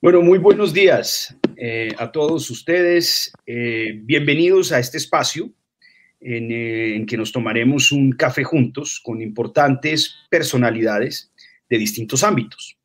[0.00, 3.32] Bueno, muy buenos días eh, a todos ustedes.
[3.46, 5.50] Eh, bienvenidos a este espacio
[6.20, 11.32] eh, en, que nos tomaremos un café juntos con importantes personalidades
[11.68, 12.76] de distintos ámbitos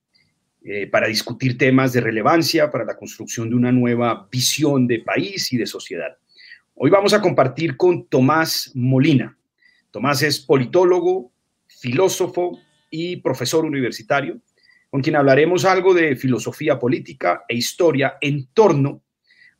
[0.91, 5.57] para discutir temas de relevancia para la construcción de una nueva visión de país y
[5.57, 6.17] de sociedad.
[6.73, 9.37] Hoy vamos a compartir con Tomás Molina.
[9.91, 11.33] Tomás es politólogo,
[11.67, 12.57] filósofo
[12.89, 14.39] y profesor universitario
[14.93, 19.01] con quien hablaremos algo de filosofía política e historia en torno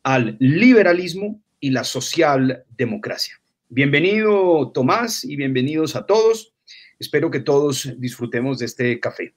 [0.04, 3.40] al liberalismo y la socialdemocracia.
[3.68, 6.54] Bienvenido Tomás y bienvenidos a todos.
[7.00, 9.34] Espero que todos disfrutemos de este café.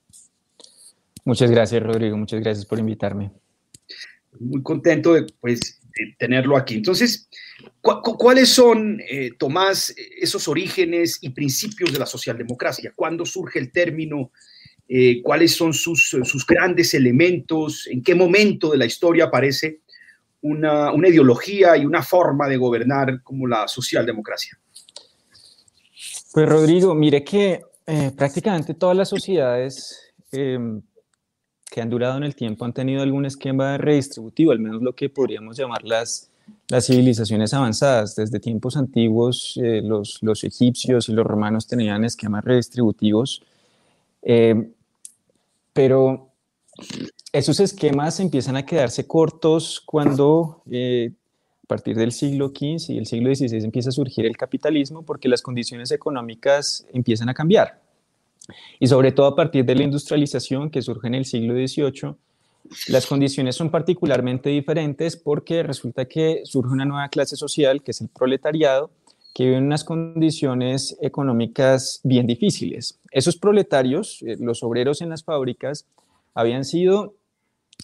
[1.26, 3.32] Muchas gracias Rodrigo, muchas gracias por invitarme.
[4.40, 5.82] Muy contento de, pues,
[6.20, 6.76] tenerlo aquí.
[6.76, 7.28] Entonces,
[7.82, 12.94] ¿cuáles son, eh, Tomás, esos orígenes y principios de la socialdemocracia?
[12.96, 14.32] ¿Cuándo surge el término
[14.90, 19.82] eh, cuáles son sus, sus, grandes elementos, en qué momento de la historia aparece
[20.42, 24.58] una, una ideología y una forma de gobernar como la socialdemocracia.
[26.32, 30.82] Pues Rodrigo, mire que eh, prácticamente todas las sociedades em,
[31.70, 35.10] que han durado en el tiempo han tenido algún esquema redistributivo, al menos lo que
[35.10, 36.30] podríamos llamar las,
[36.70, 38.16] las civilizaciones avanzadas.
[38.16, 43.42] Desde tiempos antiguos, eh, los, los, egipcios y los romanos tenían esquemas redistributivos.
[44.22, 44.72] Em,
[45.78, 46.32] pero
[47.32, 51.12] esos esquemas empiezan a quedarse cortos cuando eh,
[51.64, 55.30] a partir del siglo XV y el siglo XVI empieza a surgir el capitalismo porque
[55.30, 57.80] las condiciones económicas empiezan a cambiar.
[58.80, 62.16] Y sobre todo a partir de la industrialización que surge en el siglo XVIII,
[62.88, 68.02] las condiciones son particularmente diferentes porque resulta que surge una nueva clase social, que es
[68.02, 68.90] el proletariado,
[69.38, 72.98] que vive en unas condiciones económicas bien difíciles.
[73.12, 75.86] Esos proletarios, eh, los obreros en las fábricas,
[76.34, 77.14] habían sido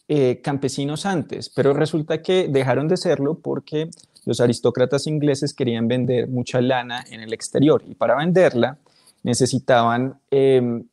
[0.08, 3.92] eh, campesinos antes, pero resulta que dejaron de serlo porque
[4.26, 8.80] los aristócratas ingleses querían vender mucha lana en el exterior y para venderla
[9.22, 10.86] necesitaban em,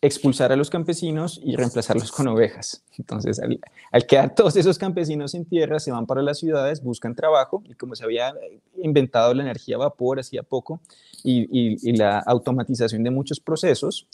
[0.00, 2.84] expulsar a los campesinos y reemplazarlos con ovejas.
[2.96, 7.62] Entonces, al, quedar todos esos campesinos en tierra, se van para las ciudades, buscan trabajo
[7.68, 8.32] y como se había
[8.76, 10.80] inventado la energía a vapor hacía poco
[11.24, 14.06] y, la automatización de muchos procesos,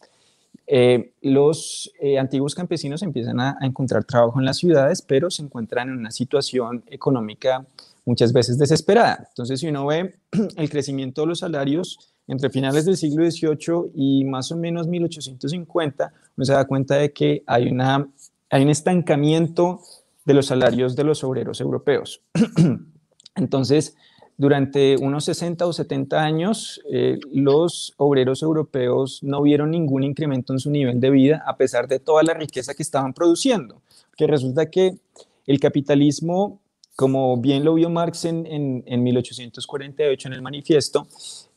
[0.66, 5.42] eh, los eh, antiguos campesinos empiezan a, a, encontrar trabajo en las ciudades, pero se
[5.42, 7.66] encuentran en una situación económica
[8.06, 9.26] muchas veces desesperada.
[9.28, 10.14] Entonces, si uno ve
[10.56, 16.12] el crecimiento de los salarios, entre finales del siglo XVIII y más o menos 1850,
[16.36, 18.08] uno se da cuenta de que hay, una,
[18.50, 19.80] hay un estancamiento
[20.24, 22.22] de los salarios de los obreros europeos.
[23.36, 23.96] Entonces,
[24.36, 30.58] durante unos 60 o 70 años, eh, los obreros europeos no vieron ningún incremento en
[30.58, 33.82] su nivel de vida a pesar de toda la riqueza que estaban produciendo,
[34.16, 34.98] que resulta que
[35.46, 36.60] el capitalismo,
[36.96, 41.06] como bien lo vio Marx en, en, 1848 en el manifiesto,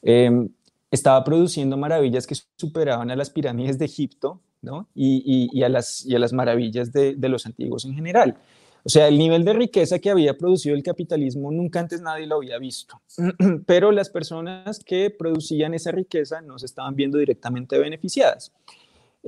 [0.04, 0.48] eh,
[0.92, 4.88] estaba produciendo maravillas que superaban a las pirámides de Egipto ¿no?
[4.96, 8.38] y, a, las, y a las maravillas de, los antiguos en general.
[8.84, 12.38] O sea, el nivel de riqueza que había producido el capitalismo nunca antes nadie lo
[12.38, 13.02] había visto,
[13.66, 18.54] pero las personas que producían esa riqueza no se estaban viendo directamente beneficiadas.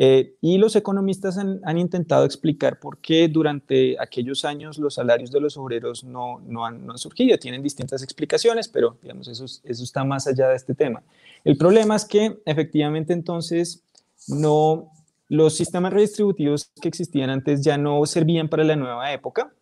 [0.02, 5.42] Eh, y los economistas han, intentado explicar por qué durante aquellos años los salarios de
[5.42, 7.38] los obreros no, no, han, no han, surgido.
[7.38, 11.04] Tienen distintas explicaciones, pero digamos, eso, eso está más allá de este tema.
[11.44, 13.84] El problema es que efectivamente entonces
[14.30, 14.90] no,
[15.28, 19.54] los sistemas redistributivos que existían antes ya no servían para la nueva época,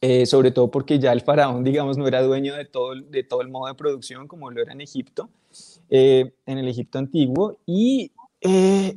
[0.00, 3.42] eh, sobre todo porque ya el faraón, digamos, no era dueño de todo, de todo
[3.42, 5.28] el modo de producción como lo era en Egipto,
[5.90, 8.96] eh, en el Egipto antiguo, y, eh,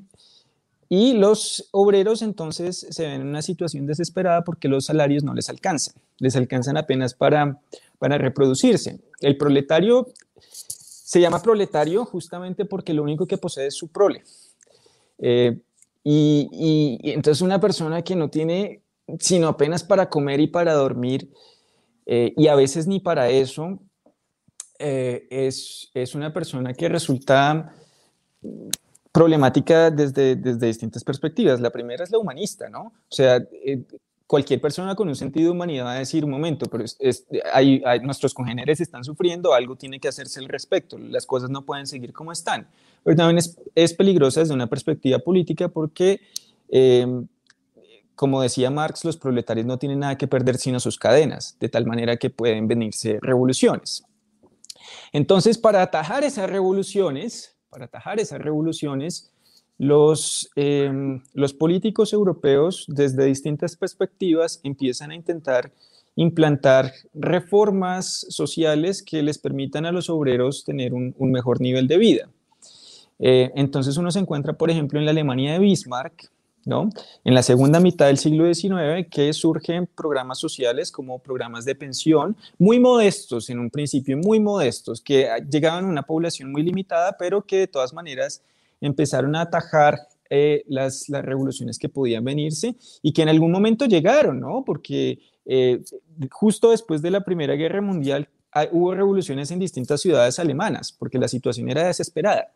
[0.90, 5.48] y los obreros entonces se ven en una situación desesperada porque los salarios no les
[5.48, 7.62] alcanzan, les alcanzan apenas para,
[8.00, 9.00] para reproducirse.
[9.22, 10.08] El proletario
[10.40, 14.24] se llama proletario justamente porque lo único que posee es su prole.
[15.20, 15.60] Eh,
[16.04, 18.82] y, entonces una persona que no tiene
[19.20, 21.32] sino apenas para comer y para dormir,
[22.06, 23.80] eh, y a veces ni para eso,
[24.78, 27.74] eh, es, es, una persona que resulta
[29.12, 31.60] problemática desde, desde distintas perspectivas.
[31.60, 32.94] La primera es la humanista, ¿no?
[33.10, 33.42] O sea,
[34.30, 37.82] cualquier persona con un sentido de humanidad va a decir, un momento, pero es, hay,
[38.04, 42.14] nuestros congéneres están sufriendo, algo tiene que hacerse al respecto, las cosas no pueden seguir
[42.14, 42.68] como están.
[43.04, 46.22] Pero también es, es peligrosa desde una perspectiva política porque,
[46.70, 47.28] em,
[48.14, 51.88] como decía Marx, los proletarios no tienen nada que perder sino sus cadenas, de tal
[51.88, 54.04] manera que pueden venirse revoluciones.
[55.12, 59.32] Entonces, para atajar esas revoluciones, para atajar esas revoluciones,
[59.78, 65.72] los, em, los políticos europeos desde distintas perspectivas empiezan a intentar
[66.16, 72.30] implantar reformas sociales que les permitan a los obreros tener un, mejor nivel de vida.
[73.20, 76.30] Eh, entonces uno se encuentra, por ejemplo, en la Alemania de Bismarck,
[76.66, 76.90] ¿no?
[77.24, 82.36] En la segunda mitad del siglo XIX, que surgen programas sociales como programas de pensión,
[82.58, 87.42] muy modestos en un principio, muy modestos, que llegaban a una población muy limitada, pero
[87.42, 88.42] que de todas maneras
[88.82, 94.40] empezaron a atajar eh, las, revoluciones que podían venirse y que en algún momento llegaron,
[94.40, 94.64] ¿no?
[94.66, 95.82] Porque eh,
[96.30, 98.30] justo después de la Primera Guerra Mundial
[98.72, 102.52] hubo revoluciones en distintas ciudades alemanas, porque la situación era desesperada.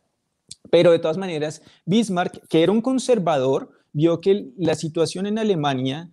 [0.70, 6.10] Pero de todas maneras, Bismarck, que era un conservador, vio que la situación en Alemania,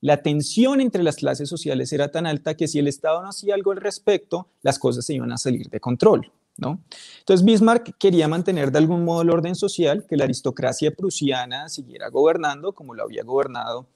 [0.00, 3.54] la tensión entre las clases sociales era tan alta que si el Estado no hacía
[3.54, 6.30] algo al respecto, las cosas se iban a salir de control.
[6.56, 6.80] ¿no?
[7.18, 12.08] Entonces Bismarck quería mantener de algún modo el orden social, que la aristocracia prusiana siguiera
[12.10, 13.88] gobernando como lo había gobernado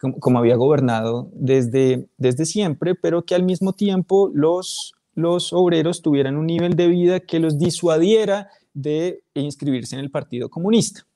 [0.00, 6.36] como, había gobernado desde, desde siempre, pero que al mismo tiempo los, los obreros tuvieran
[6.36, 11.06] un nivel de vida que los disuadiera de inscribirse en el Partido Comunista.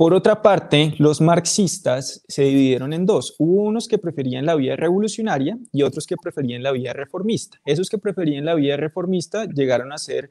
[0.00, 3.34] Por otra parte, los marxistas se dividieron en dos.
[3.36, 7.60] Hubo unos que preferían la vía revolucionaria y otros que preferían la vía reformista.
[7.66, 10.30] Esos que preferían la vía reformista llegaron a ser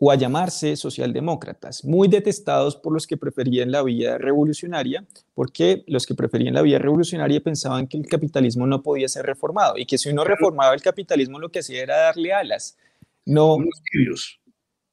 [0.00, 6.04] o a llamarse socialdemócratas, muy detestados por los que preferían la vía revolucionaria, porque los
[6.04, 9.96] que preferían la vía revolucionaria pensaban que el capitalismo no podía ser reformado y que
[9.96, 12.76] si uno reformaba el capitalismo lo que hacía era darle alas.
[13.24, 13.58] No.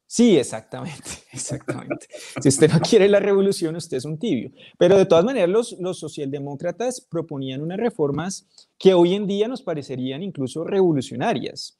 [0.07, 2.07] Sí, exactamente, exactamente.
[2.41, 4.51] Si usted no quiere la revolución, usted es un tibio.
[4.77, 8.47] Pero de todas maneras, los, los socialdemócratas proponían unas reformas
[8.77, 11.79] que hoy en día nos parecerían incluso revolucionarias.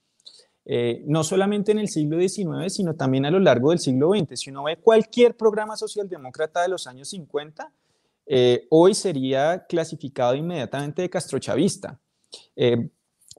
[0.68, 4.40] Eh, no solamente en el siglo XIX, sino también a lo largo del siglo XX.
[4.40, 7.72] Si uno ve cualquier programa socialdemócrata de los años 50,
[8.26, 12.00] eh, hoy sería clasificado inmediatamente de castrochavista.
[12.56, 12.90] Eh,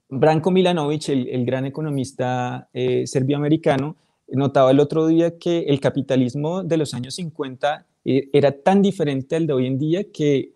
[0.07, 2.69] Branko Milanovic, el, gran economista
[3.03, 3.97] serbioamericano,
[4.29, 9.47] notaba el otro día que el capitalismo de los años 50 era tan diferente al
[9.47, 10.53] de hoy en día que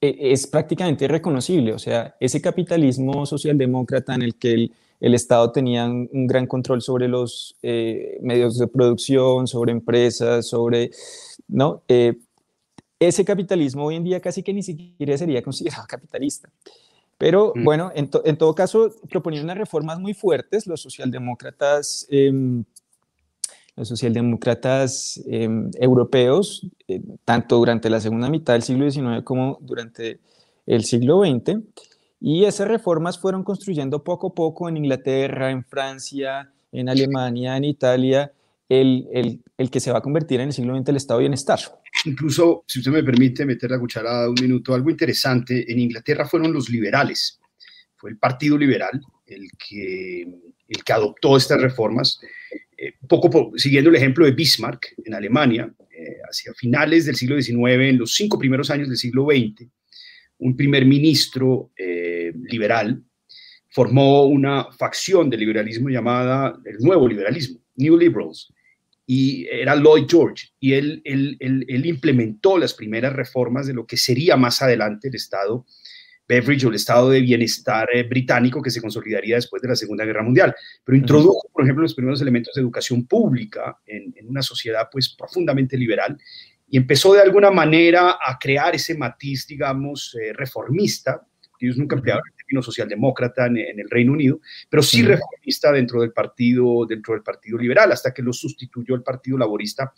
[0.00, 1.72] es prácticamente irreconocible.
[1.72, 6.82] O sea, ese capitalismo socialdemócrata en el que el, el Estado tenía un gran control
[6.82, 10.90] sobre los eh, medios de producción, sobre empresas, sobre,
[11.46, 11.82] ¿no?
[11.88, 12.14] Eh,
[13.00, 16.50] ese capitalismo hoy en día casi que ni siquiera sería considerado capitalista.
[17.18, 17.64] Pero mm.
[17.64, 22.64] bueno, en, todo caso, proponían unas reformas muy fuertes los socialdemócratas, em,
[23.76, 30.20] los socialdemócratas em, europeos, eh, tanto durante la segunda mitad del siglo XIX como durante
[30.66, 31.58] el siglo XX.
[32.20, 37.64] Y esas reformas fueron construyendo poco a poco en Inglaterra, en Francia, en Alemania, en
[37.64, 38.32] Italia,
[38.68, 41.58] el, el, que se va a convertir en el siglo XX el estado de bienestar.
[42.04, 46.52] Incluso, si usted me permite meter la cucharada un minuto, algo interesante, en Inglaterra fueron
[46.52, 47.40] los liberales,
[47.96, 52.20] fue el Partido Liberal el que, el que adoptó estas reformas,
[52.76, 57.88] eh, poco siguiendo el ejemplo de Bismarck en Alemania, eh, hacia finales del siglo XIX,
[57.88, 59.68] en los cinco primeros años del siglo XX,
[60.38, 63.02] un primer ministro eh, liberal
[63.70, 68.52] formó una facción del liberalismo llamada el nuevo liberalismo, New Liberals,
[69.10, 73.96] y era Lloyd George, y él, él, él, implementó las primeras reformas de lo que
[73.96, 75.64] sería más adelante el Estado
[76.28, 80.04] Beveridge o el Estado de Bienestar eh, británico que se consolidaría después de la Segunda
[80.04, 84.42] Guerra Mundial, pero introdujo, por ejemplo, los primeros elementos de educación pública en, en una
[84.42, 86.18] sociedad pues profundamente liberal
[86.68, 91.26] y empezó de alguna manera a crear ese matiz, digamos, eh, reformista,
[91.58, 96.00] que ellos nunca emplearon el término socialdemócrata en, el Reino Unido, pero sí reformista dentro
[96.00, 99.92] del partido, dentro del partido liberal, hasta que lo sustituyó el Partido Laborista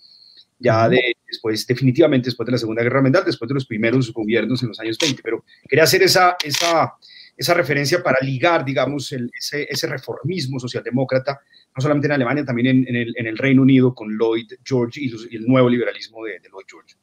[0.58, 4.62] ya de, después, definitivamente después de la Segunda Guerra Mundial, después de los primeros gobiernos
[4.62, 5.22] en los años 20.
[5.22, 6.92] Pero quería hacer esa, esa,
[7.34, 11.40] esa referencia para ligar, digamos, ese, ese reformismo socialdemócrata
[11.76, 15.68] no solamente en Alemania, también en, el, Reino Unido con Lloyd George y, el nuevo
[15.68, 16.96] liberalismo de, Lloyd George.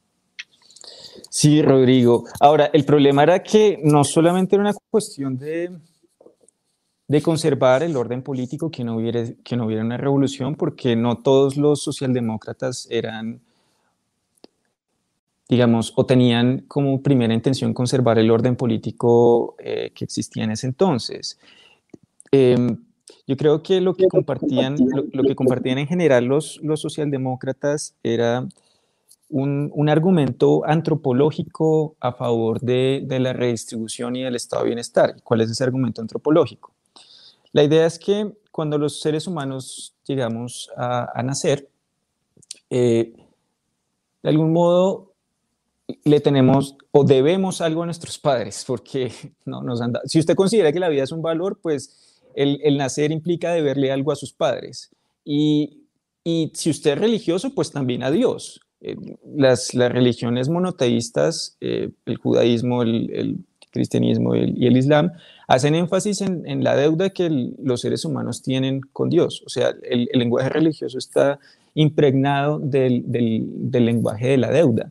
[1.30, 2.24] Sí, Rodrigo.
[2.40, 5.70] Ahora, el problema era que no solamente era una cuestión de,
[7.06, 11.18] de conservar el orden político, que no, hubiera, que no hubiera una revolución, porque no
[11.18, 13.40] todos los socialdemócratas eran,
[15.48, 20.66] digamos, o tenían como primera intención conservar el orden político eh, que existía en ese
[20.66, 21.38] entonces.
[22.32, 22.56] Eh,
[23.26, 24.76] yo creo que lo que compartían,
[25.12, 28.48] lo, que compartían en general los, los socialdemócratas era
[29.30, 35.16] un, un, argumento antropológico a favor de, de, la redistribución y del estado de bienestar.
[35.22, 36.72] ¿Cuál es ese argumento antropológico?
[37.52, 41.68] La idea es que cuando los seres humanos llegamos a, nacer,
[42.70, 43.12] eh,
[44.22, 45.12] de algún modo
[46.04, 49.12] le tenemos o debemos algo a nuestros padres, porque
[49.44, 52.76] no nos han Si usted considera que la vida es un valor, pues el, el
[52.76, 54.90] nacer implica deberle algo a sus padres.
[55.24, 55.84] Y,
[56.24, 58.60] y, si usted es religioso, pues también a Dios.
[58.80, 58.96] Eh,
[59.36, 63.36] las, las, religiones monoteístas, eh, el judaísmo, el, el
[63.70, 65.12] cristianismo y el islam,
[65.46, 67.28] hacen énfasis en, en la deuda que
[67.62, 69.42] los seres humanos tienen con Dios.
[69.46, 71.38] O sea, el, el lenguaje religioso está
[71.74, 74.90] impregnado del, del, del lenguaje de la deuda.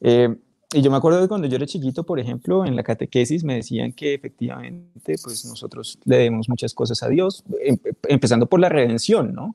[0.00, 0.34] Eh,
[0.74, 3.54] y yo me acuerdo de cuando yo era chiquito, por ejemplo, en la catequesis me
[3.54, 8.68] decían que efectivamente, pues nosotros le debemos muchas cosas a Dios, em, empezando por la
[8.68, 9.54] redención, ¿no?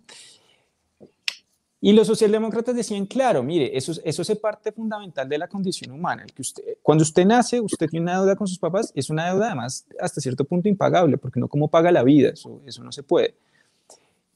[1.84, 6.24] Y los socialdemócratas decían, claro, mire, eso, eso es parte fundamental de la condición humana.
[6.24, 9.32] El que usted, cuando usted nace, usted tiene una deuda con sus papás, es una
[9.32, 12.92] deuda además hasta cierto punto impagable, porque no como paga la vida, eso, eso no
[12.92, 13.34] se puede.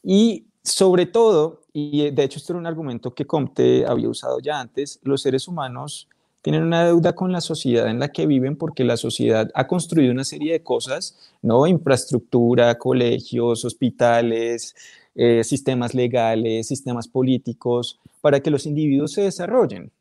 [0.02, 4.60] Y sobre todo, y de hecho esto era un argumento que Comte había usado ya
[4.60, 6.08] antes, los seres humanos
[6.42, 10.12] tienen una deuda con la sociedad en la que viven porque la sociedad ha construido
[10.12, 11.66] una serie de cosas, ¿no?
[11.66, 14.76] Infraestructura, colegios, hospitales,
[15.16, 19.92] eh, sistemas legales, sistemas políticos, para que los individuos se desarrollen.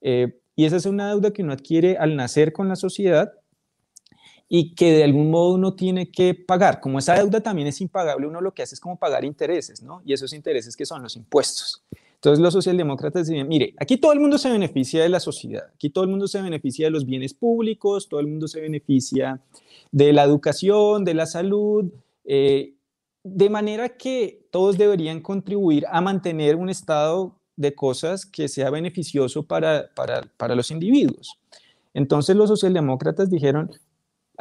[0.00, 3.32] Eh, y esa es una deuda que uno adquiere al nacer con la sociedad
[4.48, 6.80] y que de algún modo uno tiene que pagar.
[6.80, 10.02] Como esa deuda también es impagable, uno lo que hace es como pagar intereses, ¿no?
[10.04, 11.84] Y esos intereses que son los impuestos.
[12.16, 15.88] Entonces los socialdemócratas dicen, mire, aquí todo el mundo se beneficia de la sociedad, aquí
[15.88, 19.40] todo el mundo se beneficia de los bienes públicos, todo el mundo se beneficia
[19.92, 21.90] de la educación, de la salud,
[22.24, 22.74] eh,
[23.24, 29.42] de manera que todos deberían contribuir a mantener un estado de cosas que sea beneficioso
[29.42, 31.38] para, para, para los individuos.
[31.92, 33.70] Entonces los socialdemócratas dijeron,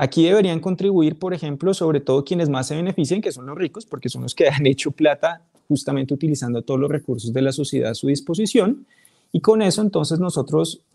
[0.02, 3.86] Aquí deberían contribuir, por ejemplo, sobre todo quienes más se benefician, que son los ricos,
[3.86, 7.92] porque son los que han hecho plata justamente utilizando todos los recursos de la sociedad
[7.92, 8.86] a su disposición.
[9.34, 10.86] Y con eso entonces nosotros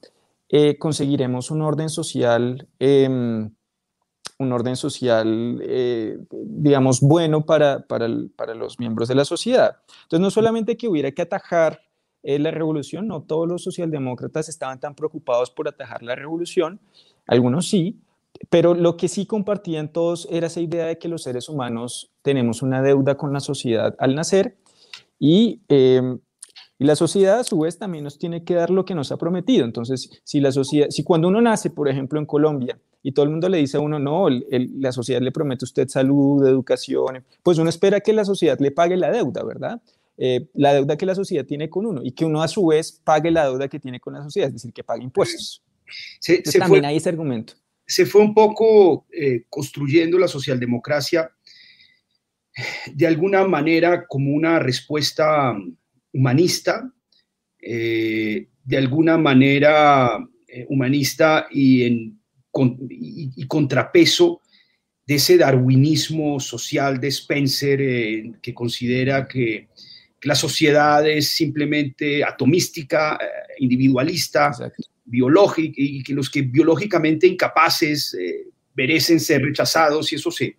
[0.48, 3.50] eh, conseguiremos un orden social, em,
[4.44, 9.78] un orden social, eh, digamos, bueno para, para, para, los miembros de la sociedad.
[10.04, 11.80] Entonces, no solamente que hubiera que atajar
[12.22, 16.80] eh, la revolución, no todos los socialdemócratas estaban tan preocupados por atajar la revolución,
[17.26, 18.00] algunos sí,
[18.50, 22.62] pero lo que sí compartían todos era esa idea de que los seres humanos tenemos
[22.62, 24.56] una deuda con la sociedad al nacer
[25.18, 26.18] y, em,
[26.78, 29.16] y, la sociedad a su vez también nos tiene que dar lo que nos ha
[29.16, 29.64] prometido.
[29.64, 33.30] Entonces, si, la sociedad, si cuando uno nace, por ejemplo, en Colombia, y todo el
[33.30, 37.58] mundo le dice a uno, no, la sociedad le promete a usted salud, educación, pues
[37.58, 39.80] uno espera que la sociedad le pague la deuda, ¿verdad?
[40.16, 43.00] Eh, la deuda que la sociedad tiene con uno y que uno a su vez
[43.04, 45.62] pague la deuda que tiene con la sociedad, es decir, que pague impuestos.
[46.18, 47.54] Se, también hay ese argumento
[47.86, 51.30] se fue un poco eh, construyendo la socialdemocracia
[52.92, 55.54] de alguna manera como una respuesta
[56.12, 56.90] humanista,
[57.60, 62.20] eh, de alguna manera eh, humanista y, en,
[62.88, 64.40] y, contrapeso
[65.06, 67.78] de ese darwinismo social de Spencer
[68.40, 69.68] que considera que,
[70.22, 73.18] la sociedad es simplemente atomística,
[73.58, 74.52] individualista,
[75.04, 80.56] biológica y que los que biológicamente incapaces eh, merecen ser rechazados y eso se,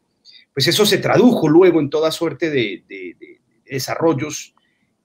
[0.54, 2.84] pues eso se tradujo luego en toda suerte de,
[3.66, 4.54] desarrollos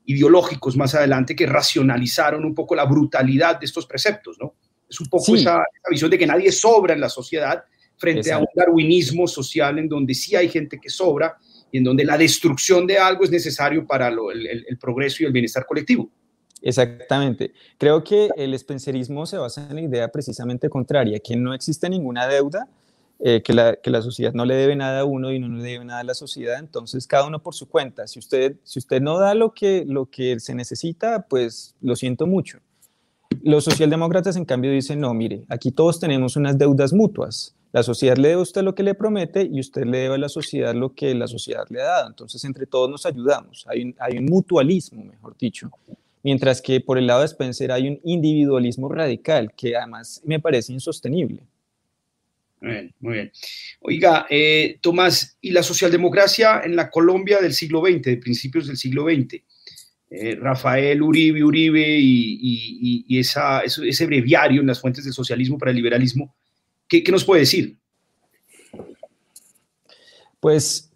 [0.05, 4.55] ideológicos más adelante que racionalizaron un poco la brutalidad de estos preceptos, ¿no?
[4.91, 7.63] Es un poco esa, visión de que nadie sobra en la sociedad
[7.97, 11.39] frente a un darwinismo social en donde sí hay gente que sobra
[11.71, 15.65] y en donde la destrucción de algo es necesario para el progreso y el bienestar
[15.65, 16.11] colectivo.
[16.63, 17.53] Exactamente.
[17.79, 22.27] Creo que el spencerismo se basa en la idea precisamente contraria, que no existe ninguna
[22.27, 22.69] deuda,
[23.19, 25.63] eh, que, la, que, la, sociedad no le debe nada a uno y no le
[25.63, 28.07] debe nada a la sociedad, entonces cada uno por su cuenta.
[28.07, 32.27] Si usted, si usted no da lo que, lo que se necesita, pues lo siento
[32.27, 32.61] mucho.
[33.43, 37.55] Los socialdemócratas, en cambio, dicen, no, mire, aquí todos tenemos unas deudas mutuas.
[37.73, 40.19] La sociedad le debe a usted lo que le promete y usted le debe a
[40.19, 42.09] la sociedad lo que la sociedad le ha dado.
[42.09, 43.65] Entonces, entre todos nos ayudamos.
[43.69, 45.71] Hay un, mutualismo, mejor dicho
[46.23, 50.73] mientras que por el lado de Spencer hay un individualismo radical que además me parece
[50.73, 51.43] insostenible.
[52.61, 53.33] Muy bien, muy bien.
[53.81, 58.77] Oiga, eh, Tomás, ¿y la socialdemocracia en la Colombia del siglo XX, de principios del
[58.77, 59.43] siglo XX?
[60.11, 65.77] Eh, Rafael Uribe, Uribe y, esa, ese breviario en las fuentes del socialismo para el
[65.77, 66.35] liberalismo,
[66.89, 67.79] ¿qué, qué nos puede decir?
[70.41, 70.91] Pues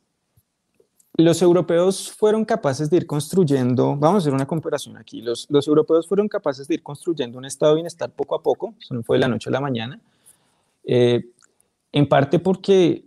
[1.17, 5.69] los europeos fueron capaces de ir construyendo, vamos a hacer una comparación aquí, los, los
[5.69, 9.17] europeos fueron capaces de ir construyendo un estado de bienestar poco a poco, no fue
[9.17, 10.01] de la noche a la mañana,
[10.83, 11.25] eh,
[11.93, 13.05] en parte porque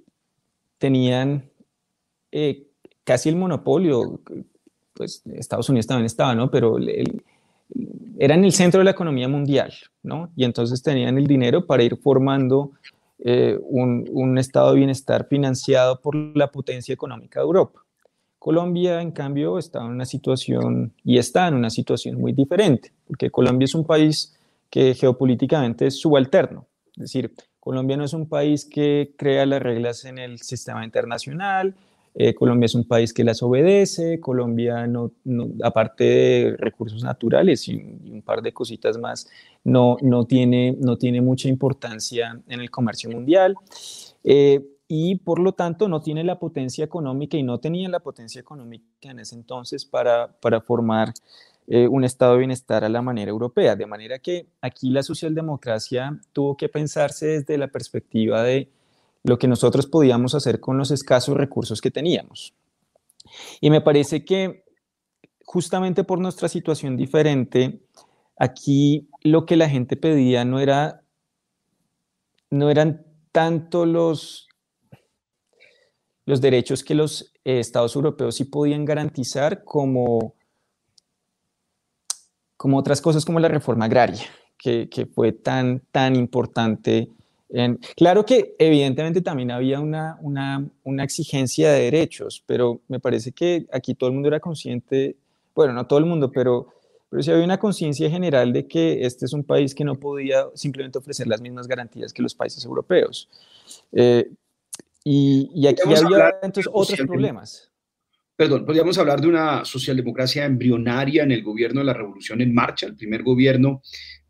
[0.77, 1.49] tenían
[2.31, 2.67] eh,
[3.03, 4.21] casi el monopolio,
[4.97, 6.49] pues Estados Unidos también estaba, ¿no?
[6.49, 6.77] Pero
[8.17, 9.73] eran el centro de la economía mundial,
[10.03, 10.31] ¿no?
[10.35, 12.71] Y entonces tenían el dinero para ir formando
[13.19, 17.81] eh, un, un, estado de bienestar financiado por la potencia económica de Europa.
[18.39, 23.29] Colombia, en cambio, está en una situación y está en una situación muy diferente, porque
[23.29, 24.37] Colombia es un país
[24.69, 30.05] que geopolíticamente es subalterno, es decir, Colombia no es un país que crea las reglas
[30.05, 31.75] en el sistema internacional,
[32.19, 35.11] eh, Colombia es un país que las obedece, Colombia, no,
[35.63, 39.29] aparte de recursos naturales y un, par de cositas más,
[39.63, 43.55] no, no, tiene, no tiene mucha importancia en el comercio mundial.
[44.23, 48.41] Eh, y por lo tanto no tiene la potencia económica y no tenía la potencia
[48.41, 51.13] económica en ese entonces para, para formar
[51.67, 53.75] eh, un estado de bienestar a la manera europea.
[53.75, 58.71] De manera que aquí la socialdemocracia tuvo que pensarse desde la perspectiva de
[59.27, 62.53] lo que nosotros podíamos hacer con los escasos recursos que teníamos.
[63.59, 64.63] Y me parece que
[65.43, 67.81] justamente por nuestra situación diferente,
[68.37, 71.01] aquí lo que la gente pedía no era
[72.49, 74.47] no eran tanto los
[76.25, 80.35] los derechos que los eh, estados europeos sí podían garantizar como
[82.55, 84.25] como otras cosas como la reforma agraria,
[84.57, 87.11] que, que fue tan, tan importante
[87.95, 93.65] claro que evidentemente también había una, una, una, exigencia de derechos, pero me parece que
[93.71, 95.15] aquí todo el mundo era consciente,
[95.55, 96.67] bueno, no todo el mundo, pero,
[97.09, 100.45] pero sí había una conciencia general de que este es un país que no podía
[100.55, 103.29] simplemente ofrecer las mismas garantías que los países europeos.
[103.93, 104.29] Eh,
[105.03, 107.71] y, y, aquí había entonces otros problemas.
[108.35, 112.85] Perdón, podríamos hablar de una socialdemocracia embrionaria en el gobierno de la Revolución en Marcha,
[112.85, 113.81] el primer gobierno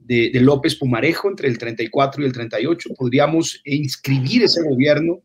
[0.07, 2.89] de, López Pumarejo entre el 34 y el 38.
[2.97, 5.21] Podríamos inscribir ese gobierno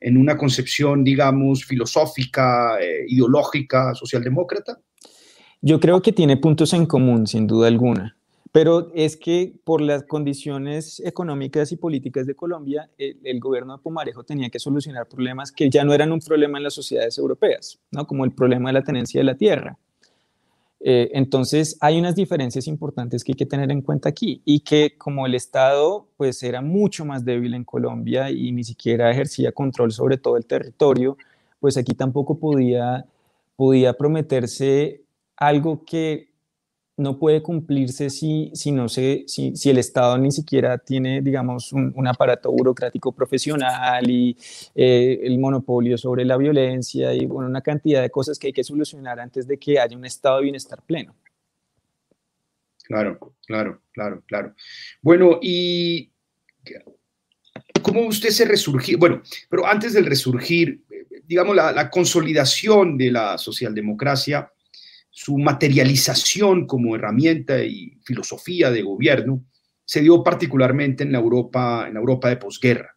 [0.00, 4.78] en una concepción, digamos, filosófica, eh, ideológica, socialdemócrata?
[5.60, 8.16] Yo creo que tiene puntos en común, sin duda alguna.
[8.52, 13.82] Pero es que por las condiciones económicas y políticas de Colombia, el, el, gobierno de
[13.82, 17.78] Pumarejo tenía que solucionar problemas que ya no eran un problema en las sociedades europeas,
[17.90, 18.06] ¿no?
[18.06, 19.78] como el problema de la tenencia de la tierra.
[20.80, 24.96] Eh, entonces, hay unas diferencias importantes que hay que tener en cuenta aquí y que
[24.96, 29.90] como el Estado pues era mucho más débil en Colombia y ni siquiera ejercía control
[29.92, 31.16] sobre todo el territorio,
[31.60, 33.04] pues aquí tampoco podía,
[33.56, 35.02] podía prometerse
[35.36, 36.27] algo que
[36.98, 41.72] no puede cumplirse si, si, no se, si, si el Estado ni siquiera tiene, digamos,
[41.72, 44.36] un, aparato burocrático profesional y
[44.74, 48.64] eh, el monopolio sobre la violencia y bueno, una cantidad de cosas que hay que
[48.64, 51.14] solucionar antes de que haya un estado de bienestar pleno.
[52.82, 54.54] Claro, claro, claro, claro.
[55.00, 56.10] Bueno, y
[57.80, 58.98] ¿cómo usted se resurgió?
[58.98, 60.82] Bueno, pero antes del resurgir,
[61.24, 64.50] digamos, la, la consolidación de la socialdemocracia
[65.10, 69.44] su materialización como herramienta y filosofía de gobierno
[69.84, 72.94] se dio particularmente en la Europa, en la Europa de posguerra.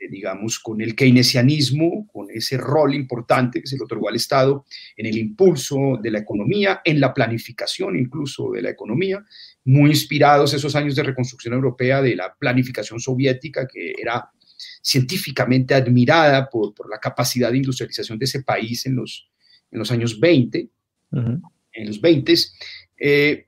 [0.00, 4.64] Eh, digamos, con el keynesianismo, con ese rol importante que se le otorgó al Estado
[4.96, 9.24] en el impulso de la economía, en la planificación incluso de la economía,
[9.64, 14.30] muy inspirados esos años de reconstrucción europea de la planificación soviética, que era
[14.82, 19.28] científicamente admirada por, por la capacidad de industrialización de ese país en los,
[19.70, 20.68] en los años 20
[21.12, 22.34] en los 20,
[22.98, 23.46] eh,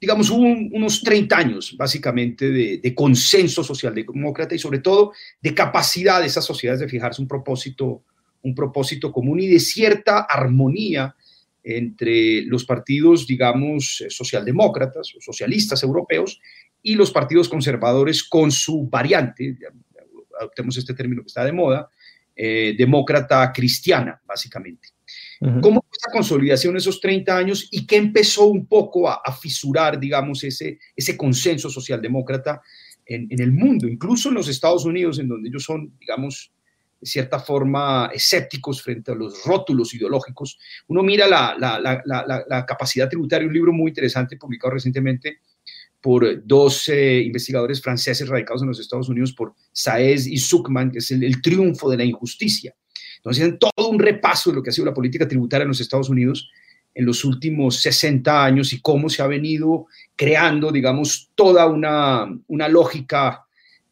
[0.00, 6.26] digamos, hubo unos 30 años básicamente de, consenso socialdemócrata y sobre todo de capacidad de
[6.26, 8.02] esas sociedades de fijarse un propósito,
[8.42, 11.14] un propósito común y de cierta armonía
[11.62, 16.40] entre los partidos, digamos, socialdemócratas o socialistas europeos
[16.82, 19.56] y los partidos conservadores con su variante,
[20.40, 21.88] adoptemos este término que está de moda,
[22.34, 24.88] eh, demócrata cristiana, básicamente.
[25.60, 30.44] ¿Cómo fue esa consolidación esos 30 años y qué empezó un poco a, fisurar, digamos,
[30.44, 32.62] ese, ese consenso socialdemócrata
[33.04, 36.52] en, el mundo, incluso en los Estados Unidos, en donde ellos son, digamos,
[37.00, 40.58] de cierta forma escépticos frente a los rótulos ideológicos?
[40.86, 45.40] Uno mira la, capacidad tributaria, un libro muy interesante publicado recientemente
[46.00, 50.98] por dos eh, investigadores franceses radicados en los Estados Unidos, por Saez y Zuckman, que
[50.98, 52.74] es el triunfo de la injusticia.
[53.22, 55.80] Entonces, hacen todo un repaso de lo que ha sido la política tributaria en los
[55.80, 56.50] Estados Unidos
[56.94, 62.68] en los últimos 60 años y cómo se ha venido creando, digamos, toda una, una
[62.68, 63.44] lógica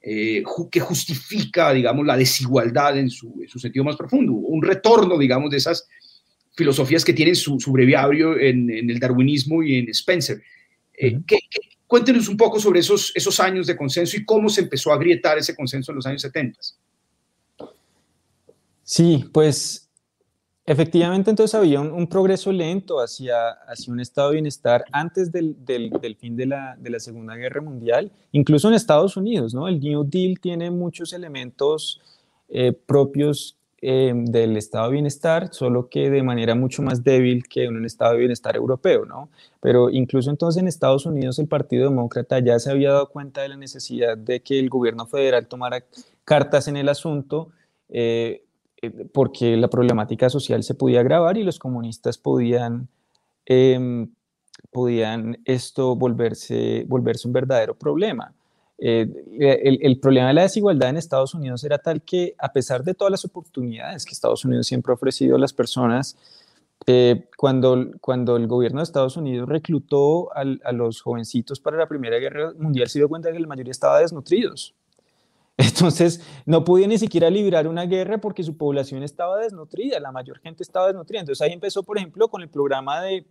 [0.03, 4.33] eh, que justifica, digamos, la desigualdad en su, sentido más profundo.
[4.33, 5.89] Un retorno, digamos, de esas
[6.55, 10.43] filosofías que tienen su, su breviario en, el darwinismo y en Spencer.
[10.93, 11.21] Eh,
[11.87, 15.39] cuéntenos un poco sobre esos, esos años de consenso y cómo se empezó a agrietar
[15.39, 16.59] ese consenso en los años 70.
[18.91, 19.87] Sí, pues
[20.67, 26.17] Efectivamente, entonces había un, progreso lento hacia, hacia, un estado de bienestar antes del, del,
[26.17, 29.67] fin de la, de la, Segunda Guerra Mundial, incluso en Estados Unidos, ¿no?
[29.67, 32.01] El New Deal tiene muchos elementos
[32.49, 37.65] eh, propios eh, del estado de bienestar, solo que de manera mucho más débil que
[37.65, 39.29] en un estado de bienestar europeo, ¿no?
[39.61, 43.49] Pero incluso entonces en Estados Unidos el Partido Demócrata ya se había dado cuenta de
[43.49, 45.83] la necesidad de que el gobierno federal tomara
[46.25, 47.49] cartas en el asunto.
[47.89, 48.45] Eh,
[48.83, 52.89] eh, porque la problemática social se podía agravar y los comunistas podían,
[53.47, 54.11] em,
[54.71, 58.35] podían esto volverse, volverse un verdadero problema.
[58.79, 59.07] Eh,
[59.39, 62.95] el, el, problema de la desigualdad en Estados Unidos era tal que, a pesar de
[62.95, 66.17] todas las oportunidades que Estados Unidos siempre ha ofrecido a las personas,
[66.87, 71.87] eh, cuando, cuando el gobierno de Estados Unidos reclutó a, a, los jovencitos para la
[71.87, 74.75] Primera Guerra Mundial, se dio cuenta de que la mayoría estaba desnutridos.
[75.61, 80.39] Entonces, no podía ni siquiera librar una guerra porque su población estaba desnutrida, la mayor
[80.39, 81.21] gente estaba desnutrida.
[81.21, 83.27] Entonces, ahí empezó, por ejemplo, con el programa de,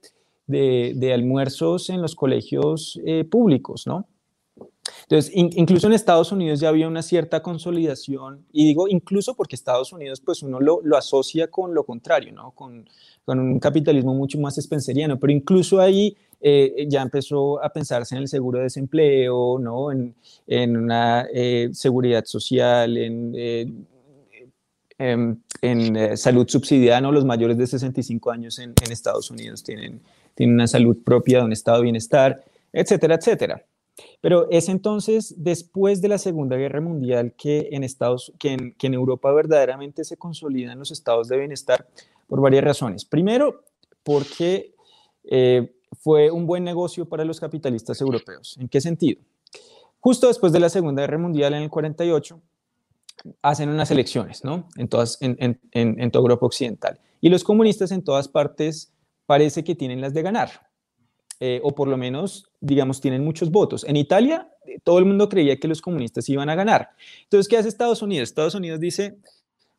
[0.47, 4.07] de, almuerzos en los colegios eh, públicos, ¿no?
[5.03, 9.91] Entonces, incluso en Estados Unidos ya había una cierta consolidación, y digo incluso porque Estados
[9.93, 12.51] Unidos, pues uno lo, lo asocia con lo contrario, ¿no?
[12.51, 12.89] Con,
[13.25, 18.21] con, un capitalismo mucho más spenceriano, pero incluso ahí eh, ya empezó a pensarse en
[18.21, 19.91] el seguro de desempleo, ¿no?
[19.91, 20.15] en,
[20.47, 23.71] en una eh, seguridad social, en, eh,
[24.97, 27.01] en, en salud subsidiada.
[27.01, 27.11] ¿no?
[27.11, 30.01] Los mayores de 65 años en, en, Estados Unidos tienen,
[30.33, 33.65] tienen una salud propia, un estado de bienestar, etcétera, etcétera.
[34.21, 38.87] Pero es entonces después de la Segunda Guerra Mundial que en, Estados, que en, que
[38.87, 41.87] en Europa verdaderamente se consolidan los estados de bienestar
[42.27, 43.05] por varias razones.
[43.05, 43.63] Primero,
[44.03, 44.73] porque
[45.23, 48.57] eh, fue un buen negocio para los capitalistas europeos.
[48.59, 49.21] ¿En qué sentido?
[49.99, 52.41] Justo después de la Segunda Guerra Mundial, en el 48,
[53.41, 54.67] hacen unas elecciones, ¿no?
[54.77, 56.99] En, todas, en, en, toda Europa Occidental.
[57.19, 58.93] Y los comunistas en todas partes
[59.25, 60.69] parece que tienen las de ganar,
[61.39, 63.85] eh, o por lo menos, digamos, tienen muchos votos.
[63.87, 64.49] En Italia,
[64.83, 66.89] todo el mundo creía que los comunistas iban a ganar.
[67.23, 68.29] Entonces, ¿qué hace Estados Unidos?
[68.29, 69.17] Estados Unidos dice,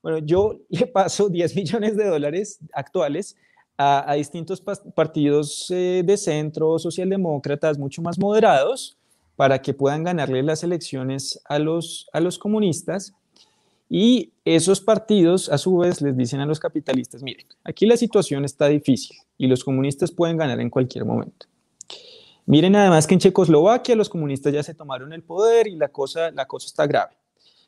[0.02, 3.36] bueno, yo le paso 10 millones de dólares actuales
[3.82, 8.98] a, distintos partidos eh, de centro, socialdemócratas, mucho más moderados,
[9.36, 13.14] para que puedan ganarle las elecciones a los, a los comunistas.
[13.88, 18.44] Y esos partidos, a su vez, les dicen a los capitalistas, miren, aquí la situación
[18.44, 21.46] está difícil y los comunistas pueden ganar en cualquier momento.
[22.50, 26.32] Miren además que en Checoslovaquia los comunistas ya se tomaron el poder y la cosa,
[26.32, 27.16] la cosa está grave.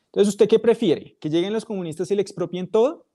[0.06, 1.16] Entonces, ¿usted qué prefiere?
[1.20, 3.06] ¿Que lleguen los comunistas y le expropien todo?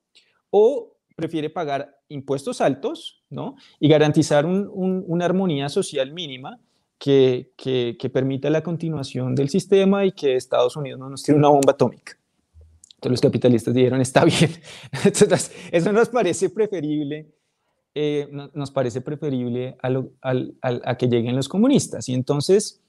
[0.49, 3.57] ¿O prefiere pagar impuestos altos ¿no?
[3.81, 6.57] y garantizar una armonía social mínima
[6.97, 11.49] que, que, permita la continuación del sistema y que Estados Unidos no nos tire una
[11.49, 12.17] bomba atómica.
[12.95, 14.51] Entonces los capitalistas dijeron, está bien.
[15.03, 17.27] Entonces, eso nos parece preferible,
[17.99, 22.07] eh, nos parece preferible a, que lleguen los comunistas.
[22.09, 22.79] Y entonces,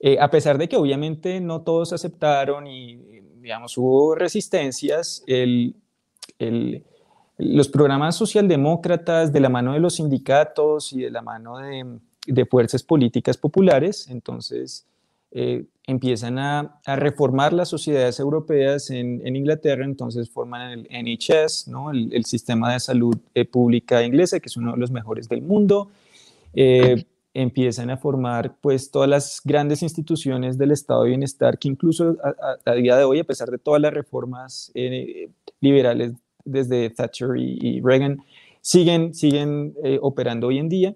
[0.00, 2.96] eh, a pesar de que obviamente no todos aceptaron y,
[3.42, 5.76] digamos, hubo resistencias, el,
[6.38, 6.82] el,
[7.36, 12.82] los programas socialdemócratas de la mano de los sindicatos y de la mano de, fuerzas
[12.82, 14.86] políticas populares, entonces
[15.30, 22.72] eh, empiezan a, reformar las sociedades europeas en, Inglaterra, entonces forman el NHS, el, sistema
[22.72, 25.90] de salud eh, pública inglesa, que es uno de los mejores del mundo.
[26.54, 32.16] Eh, empiezan a formar pues todas las grandes instituciones del estado de bienestar que incluso
[32.66, 34.70] a, día de hoy, a pesar de todas las reformas
[35.60, 36.12] liberales
[36.44, 38.22] desde Thatcher y, Reagan,
[38.60, 40.94] siguen, siguen eh, operando hoy en día.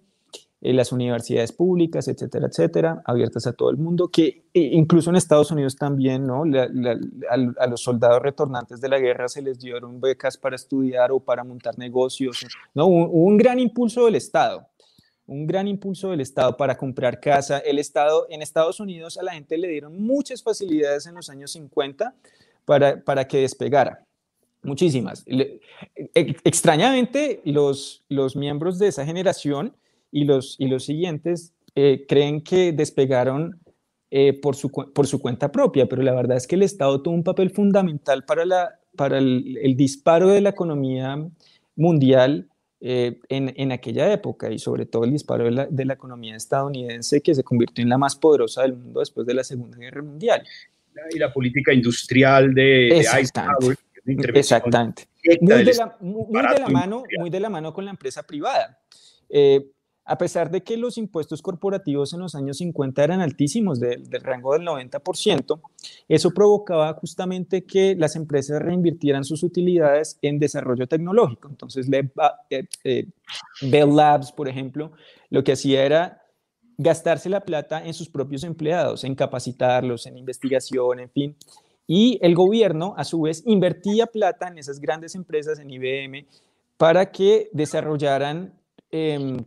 [0.66, 5.16] Eh, las universidades públicas, etcétera, etcétera, abiertas a todo el mundo, que e, incluso en
[5.16, 6.42] Estados Unidos también, ¿no?
[6.42, 11.44] a, los soldados retornantes de la guerra se les dieron becas para estudiar o para
[11.44, 12.86] montar negocios, ¿no?
[12.86, 14.66] Hubo un gran impulso del Estado,
[15.28, 17.58] un gran impulso del Estado para comprar casa.
[17.60, 21.52] El Estado, en Estados Unidos a la gente le dieron muchas facilidades en los años
[21.52, 22.12] 50
[22.64, 24.04] para, para que despegara
[24.62, 25.22] muchísimas.
[25.28, 25.60] E,
[26.42, 29.76] extrañamente, los, los miembros de esa generación
[30.16, 33.60] y los, y los siguientes eh, creen que despegaron
[34.10, 37.14] eh, por, su, por su cuenta propia, pero la verdad es que el Estado tuvo
[37.14, 41.22] un papel fundamental para, la, para el, disparo de la economía
[41.74, 42.48] mundial
[42.80, 46.34] eh, en, en, aquella época y sobre todo el disparo de la, de la, economía
[46.34, 50.02] estadounidense que se convirtió en la más poderosa del mundo después de la Segunda Guerra
[50.02, 50.42] Mundial.
[51.10, 53.76] Y la política industrial de, de Eisenhower
[54.06, 55.08] Exactamente.
[55.40, 58.78] Muy de, la, mano, muy de la mano con la empresa privada.
[59.28, 59.72] Eh,
[60.08, 64.52] a pesar de que los impuestos corporativos en los años 50 eran altísimos, del rango
[64.52, 65.60] del 90%,
[66.08, 71.48] eso provocaba justamente que las empresas reinvirtieran sus utilidades en desarrollo tecnológico.
[71.48, 71.88] Entonces,
[72.50, 73.06] eh, eh,
[73.62, 74.92] Bell Labs, por ejemplo,
[75.28, 76.22] lo que hacía era
[76.78, 81.36] gastarse la plata en sus propios empleados, en capacitarlos, en investigación, en fin.
[81.88, 86.26] Y el gobierno, a su vez, invertía plata en esas grandes empresas, en IBM,
[86.76, 88.54] para que desarrollaran
[88.92, 89.44] em,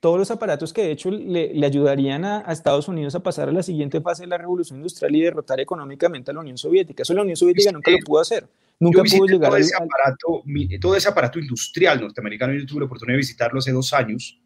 [0.00, 3.62] todos los aparatos que de hecho le, ayudarían a, Estados Unidos a pasar a la
[3.62, 7.02] siguiente fase de la revolución industrial y derrotar económicamente a la Unión Soviética.
[7.02, 8.48] Eso la Unión Soviética nunca lo pudo hacer.
[8.78, 10.42] Nunca pudo llegar todo ese, aparato,
[10.80, 12.54] todo ese aparato industrial norteamericano.
[12.54, 14.40] Yo tuve la oportunidad de visitarlo hace dos años,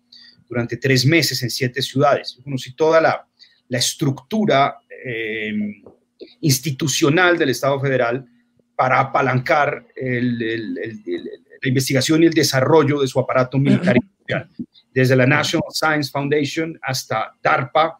[0.49, 2.35] durante tres meses en siete ciudades.
[2.37, 3.25] Yo conocí toda la,
[3.69, 5.85] la estructura em,
[6.41, 8.27] institucional del Estado federal
[8.75, 13.97] para apalancar la investigación y el desarrollo de su aparato militar
[14.29, 14.49] industrial
[14.95, 17.99] desde la National Science Foundation hasta DARPA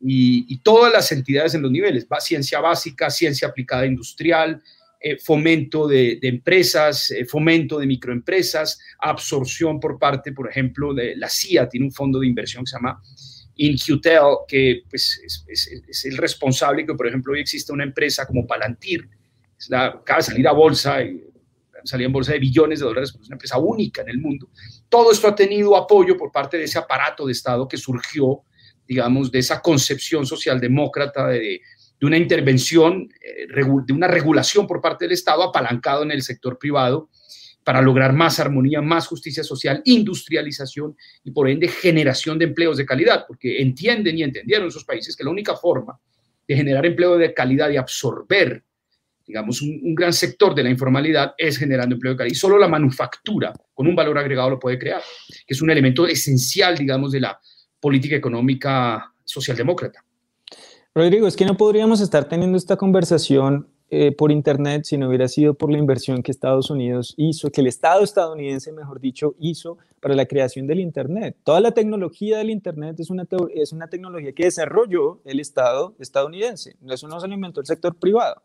[0.00, 4.62] y, todas las entidades en los niveles, ciencia básica, ciencia aplicada industrial,
[4.98, 11.28] eh, fomento de, empresas, eh, fomento de microempresas, absorción por parte, por ejemplo, de la
[11.28, 13.02] CIA, tiene un fondo de inversión que se llama
[13.56, 19.06] InQtel, que pues, es, el responsable que, por ejemplo, hoy existe una empresa como Palantir,
[19.58, 21.29] es la, acaba de salir a bolsa y
[21.84, 24.50] salía en bolsa de billones de dólares, pues, es una empresa única en el mundo.
[24.88, 28.42] Todo esto ha tenido apoyo por parte de ese aparato de Estado que surgió,
[28.86, 31.60] digamos, de esa concepción socialdemócrata de,
[32.00, 36.58] de una intervención, eh, de una regulación por parte del Estado apalancado en el sector
[36.58, 37.10] privado
[37.62, 42.86] para lograr más armonía, más justicia social, industrialización y por ende generación de empleos de
[42.86, 46.00] calidad, porque entienden y entendieron esos países que la única forma
[46.48, 48.64] de generar empleo de calidad y absorber
[49.30, 52.34] digamos, un, gran sector de la informalidad es generando empleo de calidad.
[52.34, 55.00] Y solo la manufactura con un valor agregado lo puede crear,
[55.46, 57.38] que es un elemento esencial, digamos, de la
[57.78, 60.04] política económica socialdemócrata.
[60.92, 65.28] Rodrigo, es que no podríamos estar teniendo esta conversación eh, por Internet si no hubiera
[65.28, 69.78] sido por la inversión que Estados Unidos hizo, que el Estado estadounidense, mejor dicho, hizo
[70.00, 71.36] para la creación del Internet.
[71.44, 76.74] Toda la tecnología del Internet es una, es una tecnología que desarrolló el Estado estadounidense.
[76.88, 78.42] Eso no se lo inventó el sector privado.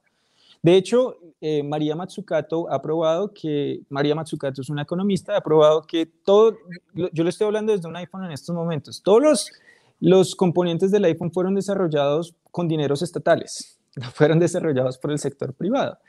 [0.66, 5.84] De hecho, eh, María Matsukato ha probado que, María Matsukato es una economista, ha probado
[5.84, 6.58] que todo,
[6.96, 9.52] yo le estoy hablando desde un iPhone en estos momentos, todos los,
[10.00, 15.54] los componentes del iPhone fueron desarrollados con dineros estatales, no fueron desarrollados por el sector
[15.54, 16.00] privado.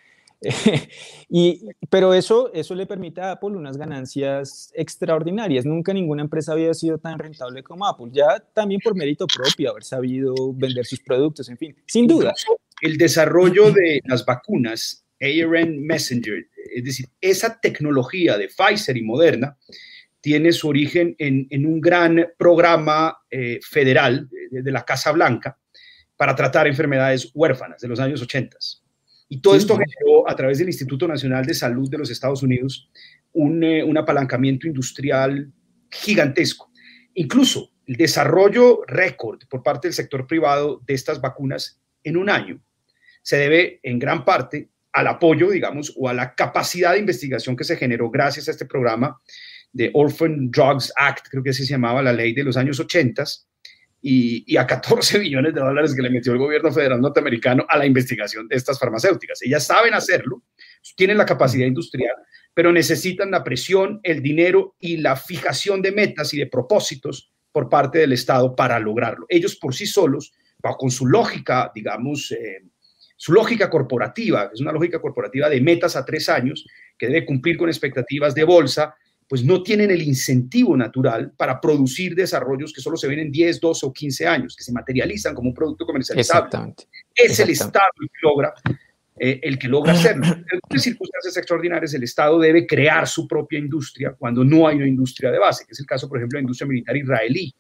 [1.29, 5.66] y, pero eso, eso le permite a Apple unas ganancias extraordinarias.
[5.66, 8.09] Nunca ninguna empresa había sido tan rentable como Apple.
[8.12, 12.35] Ya también por mérito propio, haber sabido vender sus productos, en fin, sin duda
[12.80, 19.56] el desarrollo de las vacunas ARN Messenger, es decir, esa tecnología de Pfizer y Moderna,
[20.20, 25.56] tiene su origen en, un gran programa eh, federal de, la Casa Blanca
[26.16, 28.56] para tratar enfermedades huérfanas de los años 80.
[29.28, 32.90] Y todo esto generó a través del Instituto Nacional de Salud de los Estados Unidos
[33.32, 35.52] un, eh, un apalancamiento industrial
[35.90, 36.72] gigantesco.
[37.14, 42.61] Incluso el desarrollo récord por parte del sector privado de estas vacunas en un año
[43.23, 47.64] se debe en gran parte al apoyo, digamos, o a la capacidad de investigación que
[47.64, 49.21] se generó gracias a este programa
[49.73, 53.25] de Orphan Drugs Act, creo que así se llamaba la ley de los años 80,
[54.01, 57.87] y, a 14 billones de dólares que le metió el gobierno federal norteamericano a la
[57.87, 59.42] investigación de estas farmacéuticas.
[59.42, 60.42] Ellas saben hacerlo,
[60.97, 62.14] tienen la capacidad industrial,
[62.55, 67.69] pero necesitan la presión, el dinero y la fijación de metas y de propósitos por
[67.69, 69.27] parte del Estado para lograrlo.
[69.29, 72.62] Ellos por sí solos, con su lógica, digamos, eh,
[73.16, 76.66] su lógica corporativa, es una lógica corporativa de metas a tres años,
[76.99, 78.95] que debe cumplir con expectativas de bolsa,
[79.29, 83.61] pues no tienen el incentivo natural para producir desarrollos que solo se ven en 10,
[83.61, 86.47] 12 o 15 años, que se materializan como un producto comercializable.
[86.47, 86.85] Exactamente.
[87.14, 88.55] Es el Estado el que logra,
[89.19, 90.27] eh, el que logra hacerlo.
[90.71, 95.31] En circunstancias extraordinarias, el Estado debe crear su propia industria cuando no hay una industria
[95.31, 97.55] de base, que es el caso, por ejemplo, de la industria militar israelí.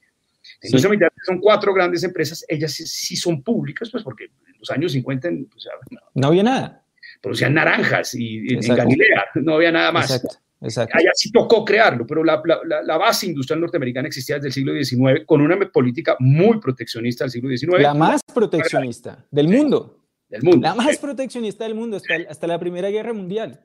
[0.62, 4.26] La industria militar son cuatro grandes empresas, ellas sí, son públicas, pues porque
[4.58, 5.68] los años 50 pues,
[6.14, 6.84] no, había nada.
[7.20, 10.10] Producían naranjas y, en Galilea no había nada más.
[10.10, 10.38] Exacto.
[10.60, 10.96] Exacto.
[10.98, 15.26] Allá sí tocó crearlo, pero la, la, base industrial norteamericana existía desde el siglo XIX
[15.26, 17.82] con una política muy proteccionista del siglo XIX.
[17.82, 20.02] La más proteccionista del mundo.
[20.28, 20.66] Del mundo.
[20.66, 23.60] La más proteccionista del mundo hasta, hasta la Primera Guerra Mundial.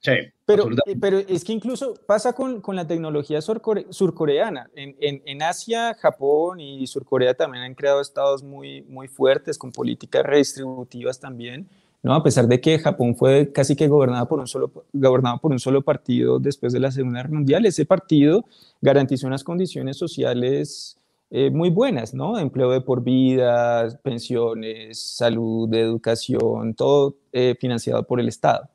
[0.00, 0.12] Sí,
[0.44, 0.68] pero,
[1.00, 4.70] pero es que incluso pasa con, con la tecnología surcoreana.
[4.76, 9.72] En, en, en, Asia, Japón y Surcorea también han creado estados muy, muy fuertes con
[9.72, 11.68] políticas redistributivas también.
[12.02, 12.14] ¿no?
[12.14, 15.58] A pesar de que Japón fue casi que gobernado por un solo, gobernado por un
[15.58, 18.44] solo partido después de la Segunda Guerra Mundial, ese partido
[18.80, 20.96] garantizó unas condiciones sociales
[21.30, 22.38] eh, muy buenas, ¿no?
[22.38, 28.68] Empleo de por vida, pensiones, salud, educación, todo eh, financiado por el Estado.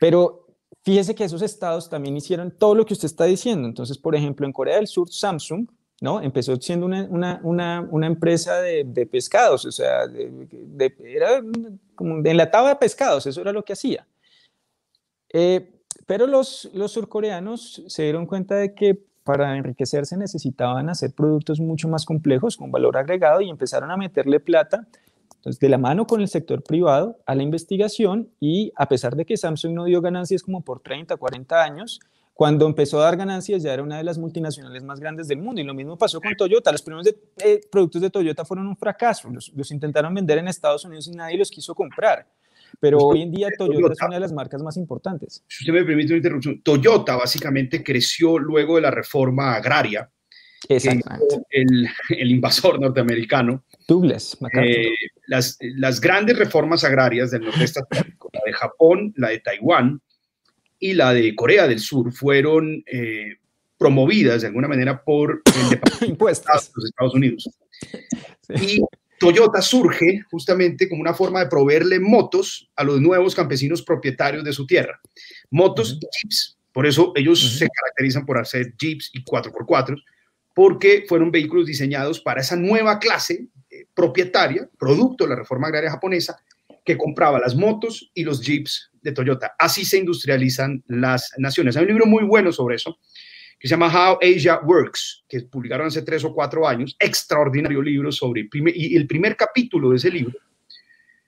[0.00, 0.46] Pero
[0.82, 3.66] fíjese que esos estados también hicieron todo lo que usted está diciendo.
[3.68, 5.68] Entonces, por ejemplo, en Corea del Sur, Samsung,
[6.00, 6.20] ¿no?
[6.20, 11.42] Empezó siendo una, una, una, una empresa de, de, pescados, o sea, de, era
[11.94, 14.06] como de enlatado de pescados, eso era lo que hacía.
[15.32, 15.72] Eh,
[16.06, 21.88] pero los, los surcoreanos se dieron cuenta de que para enriquecerse necesitaban hacer productos mucho
[21.88, 24.86] más complejos con valor agregado y empezaron a meterle plata
[25.46, 29.24] entonces, de la mano con el sector privado a la investigación y a pesar de
[29.24, 32.00] que Samsung no dio ganancias como por 30, 40 años,
[32.34, 35.60] cuando empezó a dar ganancias ya era una de las multinacionales más grandes del mundo
[35.60, 36.72] y lo mismo pasó con Toyota.
[36.72, 37.06] Los primeros
[37.44, 41.12] eh, productos de Toyota fueron un fracaso, los, los, intentaron vender en Estados Unidos y
[41.12, 42.26] nadie los quiso comprar.
[42.80, 45.44] Pero hoy en día Toyota, es una de las marcas más importantes.
[45.46, 50.10] Si usted me permite una interrupción, Toyota básicamente creció luego de la reforma agraria.
[50.68, 51.36] Exactamente.
[51.50, 54.90] El, el invasor norteamericano Douglas eh,
[55.26, 60.00] las, las, grandes reformas agrarias del nordeste asiático, la de Japón, la de Taiwán
[60.78, 63.36] y la de Corea del Sur, fueron eh,
[63.78, 67.48] promovidas de alguna manera por el Departamento de los Estados Unidos.
[68.60, 68.80] Y
[69.18, 74.52] Toyota surge justamente como una forma de proveerle motos a los nuevos campesinos propietarios de
[74.52, 75.00] su tierra.
[75.50, 79.96] Motos jeeps, por eso ellos se caracterizan por hacer jeeps y 4x4,
[80.54, 83.48] porque fueron vehículos diseñados para esa nueva clase
[83.94, 86.36] propietaria, producto de la reforma agraria japonesa,
[86.84, 89.54] que compraba las motos y los jeeps de Toyota.
[89.58, 91.76] Así se industrializan las naciones.
[91.76, 92.98] Hay un libro muy bueno sobre eso,
[93.58, 98.12] que se llama How Asia Works, que publicaron hace tres o cuatro años, extraordinario libro
[98.12, 100.38] sobre, el primer, y el primer capítulo de ese libro,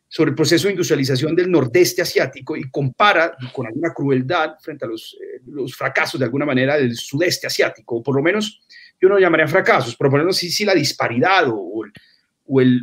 [0.06, 4.88] sobre el proceso de industrialización del nordeste asiático y compara con alguna crueldad frente a
[4.88, 8.60] los, eh, los fracasos de alguna manera del sudeste asiático, o por lo menos
[9.00, 11.84] yo no llamaría fracasos, pero por lo menos sí, sí la disparidad o, o
[12.48, 12.82] o, el,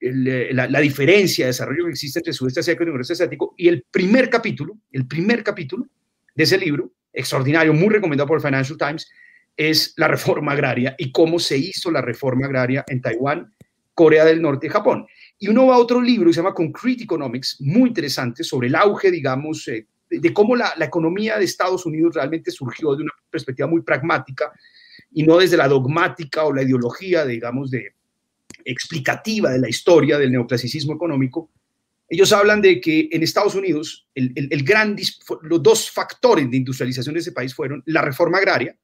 [0.00, 3.54] eh, la, diferencia de desarrollo que existe entre sudeste asiático y noroeste asiático.
[3.56, 5.86] Y el primer capítulo, el primer capítulo
[6.34, 9.08] de ese libro, extraordinario, muy recomendado por el Financial Times,
[9.56, 13.52] es la reforma agraria y cómo se hizo la reforma agraria en Taiwán,
[13.94, 15.06] Corea del Norte y Japón.
[15.38, 18.74] Y uno va a otro libro que se llama Concrete Economics, muy interesante, sobre el
[18.74, 23.68] auge, digamos, eh, de, cómo la, economía de Estados Unidos realmente surgió de una perspectiva
[23.68, 24.52] muy pragmática
[25.12, 27.94] y no desde la dogmática o la ideología, digamos, de,
[28.64, 31.50] explicativa de la historia del neoclasicismo económico,
[32.08, 34.96] ellos hablan de que en Estados Unidos el, el, gran,
[35.42, 38.76] los dos factores de industrialización de ese país fueron la reforma agraria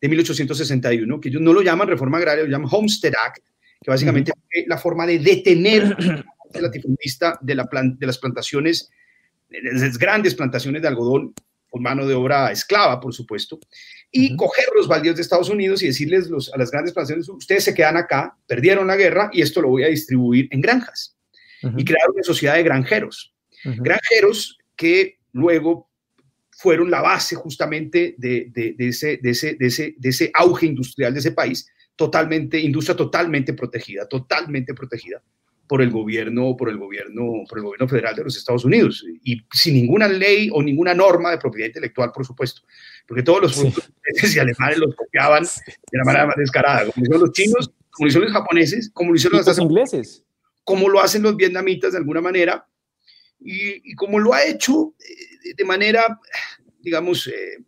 [0.00, 3.44] de 1861, que ellos no lo llaman reforma agraria, lo llaman Homestead Act,
[3.82, 5.96] que básicamente fue la forma de detener
[6.54, 8.88] la latifundista de, la de las plantaciones,
[9.48, 11.34] de las grandes plantaciones de algodón
[11.70, 13.58] con mano de obra esclava, por supuesto,
[14.10, 17.74] y coger los baldíos de Estados Unidos y decirles a las grandes plantaciones, ustedes se
[17.74, 21.16] quedan acá, perdieron la guerra y esto lo voy a distribuir en granjas.
[21.62, 23.34] Y crear una sociedad de granjeros.
[23.64, 25.90] Granjeros que luego
[26.50, 31.20] fueron la base justamente de, ese, de, ese, de, ese, de ese auge industrial de
[31.20, 35.22] ese país, totalmente, industria totalmente protegida, totalmente protegida
[35.70, 39.40] por el gobierno, por el gobierno, por el gobierno federal de los Estados Unidos y
[39.52, 42.62] sin ninguna ley o ninguna norma de propiedad intelectual, por supuesto,
[43.06, 47.02] porque todos los franceses y alemanes los copiaban de la manera más descarada, como lo
[47.02, 50.24] hicieron los chinos, como lo hicieron los japoneses, como lo hicieron los ingleses,
[50.64, 52.66] como lo hacen los vietnamitas de alguna manera
[53.38, 56.18] y, como lo ha hecho eh, de manera,
[56.80, 57.58] digamos, eh,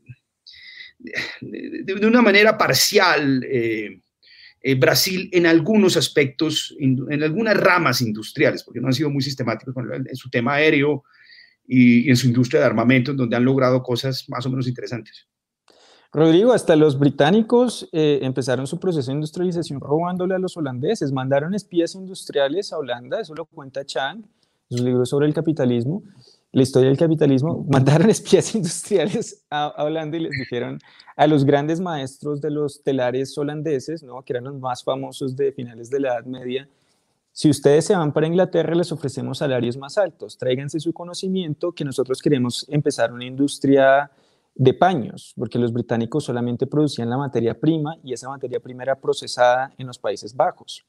[1.40, 3.46] de, una manera parcial.
[3.48, 4.00] Eh,
[4.62, 9.74] eh, Brasil en algunos aspectos, en algunas ramas industriales, porque no han sido muy sistemáticos
[9.76, 11.02] en su tema aéreo
[11.66, 15.26] y, en su industria de armamento, en donde han logrado cosas más o menos interesantes.
[16.12, 21.54] Rodrigo, hasta los británicos eh, empezaron su proceso de industrialización robándole a los holandeses, mandaron
[21.54, 26.02] espías industriales a Holanda, eso lo cuenta Chang, en sus libros sobre el capitalismo,
[26.52, 30.78] la historia del capitalismo, mandaron espías industriales a, Holanda y les dijeron
[31.16, 34.22] a los grandes maestros de los telares holandeses, ¿no?
[34.22, 36.68] que eran los más famosos de finales de la Edad Media,
[37.34, 41.82] si ustedes se van para Inglaterra, les ofrecemos salarios más altos, tráiganse su conocimiento, que
[41.82, 44.10] nosotros queremos empezar una industria
[44.54, 49.00] de paños, porque los británicos solamente producían la materia prima y esa materia prima era
[49.00, 50.84] procesada en los Países Bajos.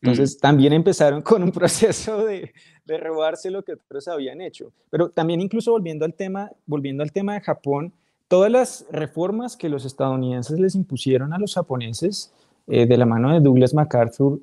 [0.00, 2.52] Entonces, también empezaron con un proceso de,
[2.84, 4.72] de, robarse lo que otros habían hecho.
[4.90, 7.92] Pero también incluso volviendo al tema, volviendo al tema de Japón,
[8.28, 12.32] todas las reformas que los estadounidenses les impusieron a los japoneses
[12.66, 14.40] eh, de la mano de Douglas MacArthur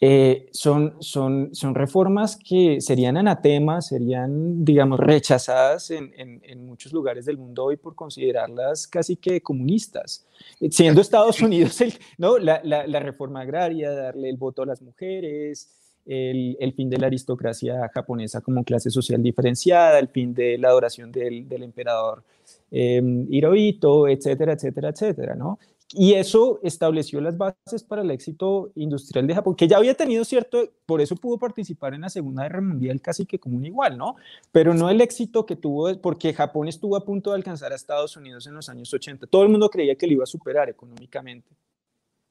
[0.00, 7.26] eh, son, son, son reformas que serían anatemas, serían, digamos, rechazadas en, en, muchos lugares
[7.26, 10.26] del mundo hoy por considerarlas casi que comunistas.
[10.70, 12.38] Siendo Estados Unidos el, ¿no?
[12.38, 15.70] la, la, reforma agraria, darle el voto a las mujeres,
[16.06, 20.68] el, el, fin de la aristocracia japonesa como clase social diferenciada, el fin de la
[20.68, 22.22] adoración del, del emperador
[22.70, 25.58] eh, Hirohito, etcétera, etcétera, etcétera, ¿no?
[25.96, 30.24] Y eso estableció las bases para el éxito industrial de Japón, que ya había tenido
[30.24, 33.96] cierto, por eso pudo participar en la Segunda Guerra Mundial casi que como un igual,
[33.96, 34.16] ¿no?
[34.50, 38.16] Pero no el éxito que tuvo, porque Japón estuvo a punto de alcanzar a Estados
[38.16, 39.28] Unidos en los años 80.
[39.28, 41.50] Todo el mundo creía que lo iba a superar económicamente,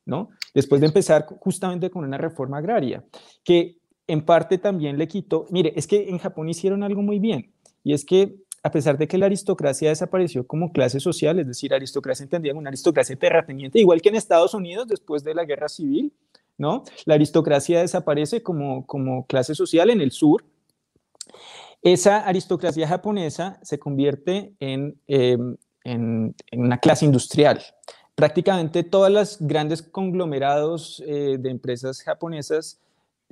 [0.06, 0.30] ¿no?
[0.54, 3.06] Después de empezar justamente con una reforma agraria,
[3.46, 7.54] que en parte también le quitó, mire, es que en Japón hicieron algo muy bien,
[7.82, 11.74] y es que a pesar de que la aristocracia desapareció como clase social, es decir,
[11.74, 15.68] aristocracia entendida como una aristocracia terrateniente, igual que en Estados Unidos después de la guerra
[15.68, 16.14] civil,
[16.58, 16.84] ¿no?
[17.04, 20.46] La aristocracia desaparece como, como clase social en el sur.
[21.82, 27.62] Esa aristocracia japonesa se convierte en, em, en, una clase industrial.
[28.16, 32.80] Prácticamente todas las grandes conglomerados eh, de empresas japonesas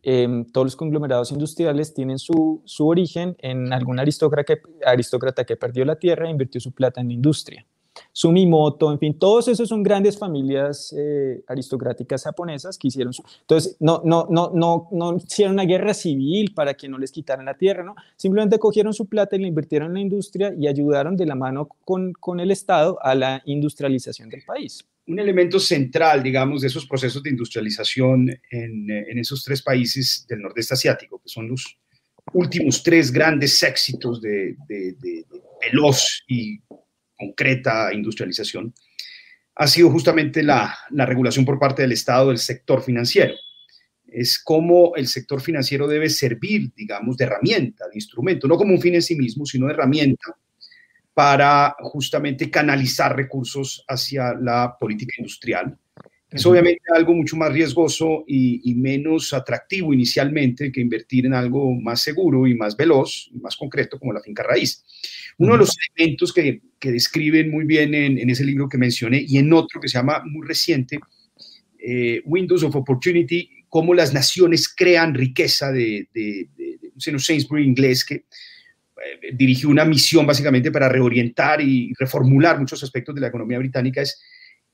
[0.04, 5.56] Em, todos los conglomerados industriales tienen su, su origen en algún aristócrata que, aristócrata que
[5.56, 7.66] perdió la tierra e invirtió su plata en la industria.
[8.14, 13.24] Sumimoto, en fin, todos esos son grandes familias eh, aristocráticas japonesas que hicieron su...
[13.42, 17.46] Entonces, no, no, no, no, no hicieron una guerra civil para que no les quitaran
[17.46, 17.96] la tierra, ¿no?
[18.16, 21.70] Simplemente cogieron su plata y la invirtieron en la industria y ayudaron de la mano
[21.86, 26.86] con, con el Estado a la industrialización del país un elemento central, digamos, de esos
[26.86, 31.78] procesos de industrialización en, en, esos tres países del nordeste asiático, que son los
[32.34, 35.26] últimos tres grandes éxitos de, de,
[35.62, 36.60] veloz y
[37.18, 38.74] concreta industrialización,
[39.56, 43.34] ha sido justamente la, la, regulación por parte del Estado del sector financiero.
[44.08, 48.82] Es cómo el sector financiero debe servir, digamos, de herramienta, de instrumento, no como un
[48.82, 50.36] fin en sí mismo, sino de herramienta
[51.22, 55.78] para justamente canalizar recursos hacia la política industrial.
[56.32, 62.02] Es obviamente algo mucho más riesgoso y, menos atractivo inicialmente que invertir en algo más
[62.02, 64.84] seguro y más veloz y más concreto como la finca raíz.
[65.38, 69.38] Uno de los elementos que, que describen muy bien en, ese libro que mencioné y
[69.38, 70.98] en otro que se llama muy reciente,
[71.78, 78.04] eh, Windows of Opportunity, cómo las naciones crean riqueza de, de, de, de Sainsbury inglés
[78.04, 78.26] que
[79.34, 84.22] dirigió una misión básicamente para reorientar y reformular muchos aspectos de la economía británica, es,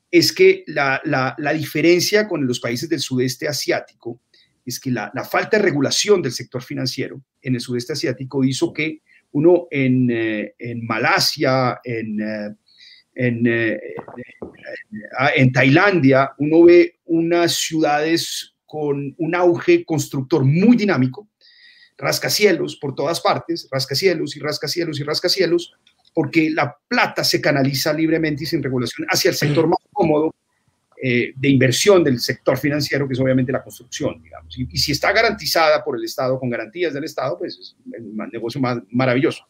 [0.10, 4.22] es que la, la, diferencia con los países del sudeste asiático
[4.66, 8.74] es que la, la, falta de regulación del sector financiero en el sudeste asiático hizo
[8.74, 9.02] que
[9.32, 12.56] uno en, eh, en Malasia, en, eh,
[13.16, 13.48] en,
[15.36, 21.30] en, Tailandia, uno ve unas ciudades con un auge constructor muy dinámico,
[21.98, 25.74] rascacielos por todas partes, rascacielos y rascacielos y rascacielos,
[26.14, 30.34] porque la plata se canaliza libremente y sin regulación hacia el sector más cómodo
[31.00, 34.58] eh, de inversión del sector financiero, que es obviamente la construcción, digamos.
[34.58, 38.60] Y, si está garantizada por el Estado, con garantías del Estado, pues es el negocio
[38.60, 39.46] más maravilloso.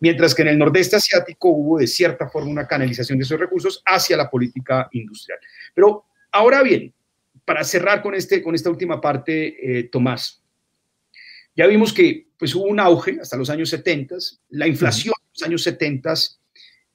[0.00, 3.82] Mientras que en el nordeste asiático hubo de cierta forma una canalización de esos recursos
[3.86, 5.38] hacia la política industrial.
[5.74, 6.92] Pero ahora bien,
[7.44, 10.39] para cerrar con, este, con esta última parte, eh, Tomás,
[11.56, 14.16] ya vimos que pues, hubo un auge hasta los años 70,
[14.50, 16.14] la inflación en los años 70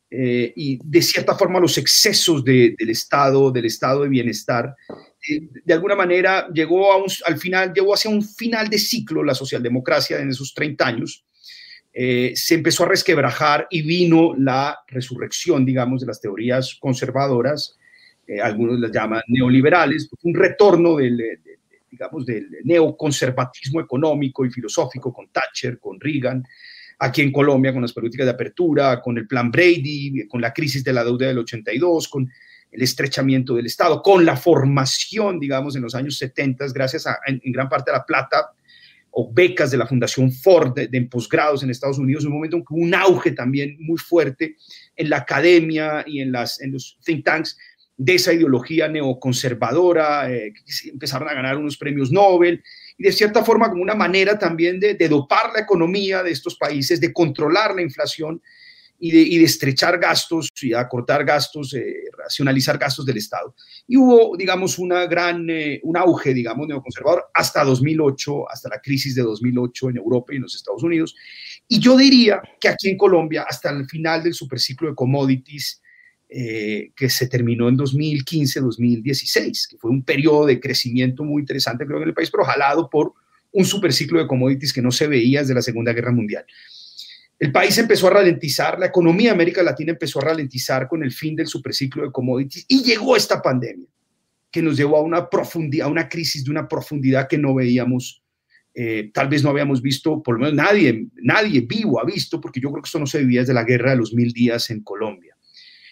[0.10, 4.76] eh, y de cierta forma los excesos del Estado, del Estado de bienestar,
[5.30, 9.24] eh, de alguna manera llegó a un, al final, llegó hacia un final de ciclo
[9.24, 11.26] la socialdemocracia en esos 30 años.
[11.92, 17.78] Eh, se empezó a resquebrajar y vino la resurrección, digamos, de las teorías conservadoras,
[18.42, 21.40] algunos las llaman neoliberales, un retorno del,
[21.96, 26.44] digamos, del neoconservatismo económico y filosófico con Thatcher, con Reagan,
[27.00, 30.84] aquí en Colombia con las políticas de apertura, con el plan Brady, con la crisis
[30.84, 32.30] de la deuda del 82, con
[32.70, 37.40] el estrechamiento del Estado, con la formación, digamos, en los años 70, gracias a, en,
[37.46, 38.52] gran parte a la plata
[39.12, 42.82] o becas de la Fundación Ford de, de posgrados en Estados Unidos, un momento con
[42.82, 44.58] un auge también muy fuerte
[44.98, 47.58] en la academia y en, las, en los think tanks
[47.98, 52.62] de esa ideología neoconservadora, eh, que empezaron a ganar unos premios Nobel,
[52.98, 57.00] y de cierta forma como una manera también de, dopar la economía de estos países,
[57.00, 58.42] de controlar la inflación
[58.98, 63.54] y de, estrechar gastos y acortar gastos, eh, racionalizar gastos del Estado.
[63.88, 69.16] Y hubo, digamos, una gran, eh, un auge, digamos, neoconservador hasta 2008, hasta la crisis
[69.16, 71.16] de 2008 en Europa y en los Estados Unidos.
[71.68, 75.82] Y yo diría que aquí en Colombia, hasta el final del superciclo de commodities,
[76.28, 82.02] eh, que se terminó en 2015-2016, que fue un periodo de crecimiento muy interesante, creo,
[82.02, 83.14] en el país, pero jalado por
[83.52, 86.46] un superciclo de commodities que no se veía desde la Segunda Guerra Mundial.
[87.38, 91.12] El país empezó a ralentizar, la economía de América Latina empezó a ralentizar con el
[91.12, 93.88] fin del superciclo de commodities y llegó esta pandemia
[94.52, 98.24] que nos llevó a una profundidad, a una crisis de una profundidad que no veíamos,
[98.74, 102.62] eh, tal vez no habíamos visto, por lo menos nadie, nadie vivo ha visto, porque
[102.62, 104.82] yo creo que esto no se vivía desde la guerra de los mil días en
[104.82, 105.35] Colombia.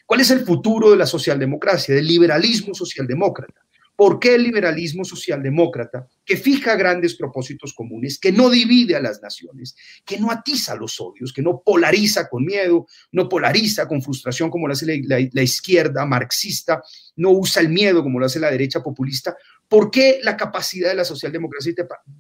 [0.06, 3.62] ¿Cuál es el futuro de la socialdemocracia, del liberalismo socialdemócrata?
[3.96, 9.22] ¿Por qué el liberalismo socialdemócrata, que fija grandes propósitos comunes, que no divide a las
[9.22, 14.50] naciones, que no atiza los odios, que no polariza con miedo, no polariza con frustración
[14.50, 16.82] como lo hace la, la izquierda marxista,
[17.18, 19.38] no usa el miedo como lo hace la derecha populista,
[19.68, 21.74] ¿Por qué la capacidad de la socialdemocracia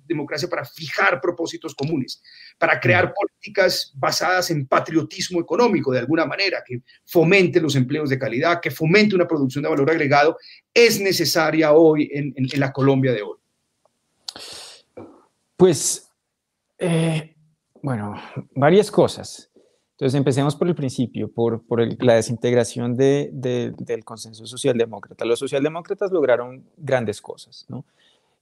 [0.05, 2.21] democracia para fijar propósitos comunes,
[2.57, 8.17] para crear políticas basadas en patriotismo económico de alguna manera, que fomente los empleos de
[8.17, 10.37] calidad, que fomente una producción de valor agregado,
[10.73, 13.37] es necesaria hoy en, la Colombia de hoy?
[15.55, 16.09] Pues,
[16.79, 17.35] eh,
[17.81, 18.15] bueno,
[18.55, 19.52] varias cosas.
[19.93, 25.23] Entonces, empecemos por el principio, por, por la desintegración de, del consenso socialdemócrata.
[25.23, 27.85] Los socialdemócratas lograron grandes cosas, ¿no?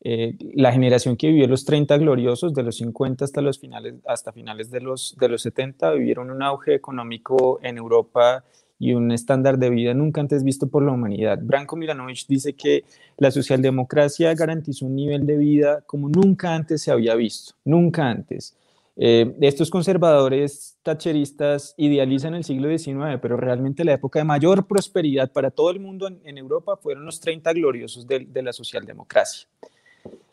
[0.04, 4.32] Eh, la generación que vivió los 30 gloriosos, de los 50 hasta, los finales, hasta
[4.32, 8.44] finales de los, de los 70, vivieron un auge económico en Europa
[8.80, 11.38] y un estándar de vida nunca antes visto por la humanidad.
[11.40, 12.84] Branko Milanovic dice que
[13.18, 18.58] la socialdemocracia garantizó un nivel de vida como nunca antes se había visto, nunca antes.
[18.98, 25.32] Eh, estos conservadores tacheristas idealizan el siglo XIX, pero realmente la época de mayor prosperidad
[25.32, 29.48] para todo el mundo en, Europa fueron los 30 gloriosos de, la socialdemocracia.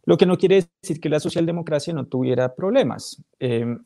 [0.05, 3.77] Lo que no quiere decir que la socialdemocracia no tuviera problemas, eh,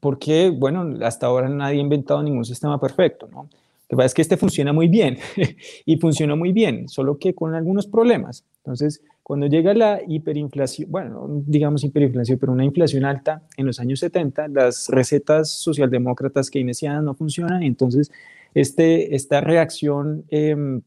[0.00, 3.48] porque, bueno, hasta ahora nadie ha inventado ningún sistema perfecto, ¿no?
[3.88, 5.18] Lo que pasa es que este funciona muy bien
[5.84, 8.44] y funcionó muy bien, solo que con algunos problemas.
[8.58, 14.00] Entonces, cuando llega la hiperinflación, bueno, digamos hiperinflación, pero una inflación alta en los años
[14.00, 18.10] 70, las recetas socialdemócratas keynesianas no funcionan, entonces
[18.54, 20.82] este, esta reacción, em,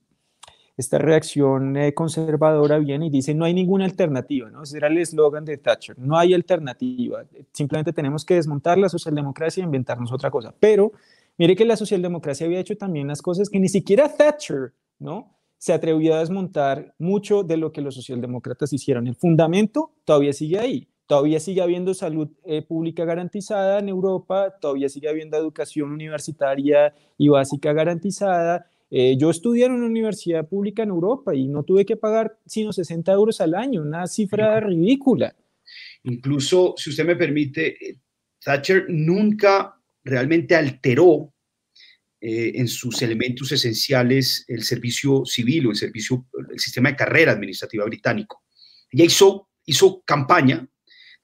[0.78, 4.64] esta reacción eh, conservadora viene y dice no hay ninguna alternativa, ¿no?
[4.64, 7.24] Ese era el eslogan de Thatcher, no hay alternativa,
[7.54, 10.54] simplemente tenemos que desmontar la socialdemocracia e inventarnos otra cosa.
[10.60, 10.92] Pero
[11.38, 15.36] mire que la socialdemocracia había hecho también las cosas que ni siquiera Thatcher, ¿no?
[15.58, 19.08] se atrevió a desmontar mucho de lo que los socialdemócratas hicieron.
[19.08, 20.88] El fundamento todavía sigue ahí.
[21.08, 27.30] Todavía sigue habiendo salud eh, pública garantizada en Europa, todavía sigue habiendo educación universitaria y
[27.30, 28.68] básica garantizada.
[28.90, 32.72] Eh, yo estudié en una universidad pública en Europa y no tuve que pagar sino
[32.72, 35.36] 60 euros al año, una cifra ridícula.
[36.04, 38.00] Incluso, si usted me permite, eh,
[38.44, 39.75] Thatcher nunca
[40.06, 41.34] realmente alteró
[42.22, 47.34] eh, en sus elementos esenciales el servicio civil o el, servicio, el sistema de carrera
[47.34, 48.44] administrativa británico.
[48.92, 50.66] Ella hizo, hizo campaña,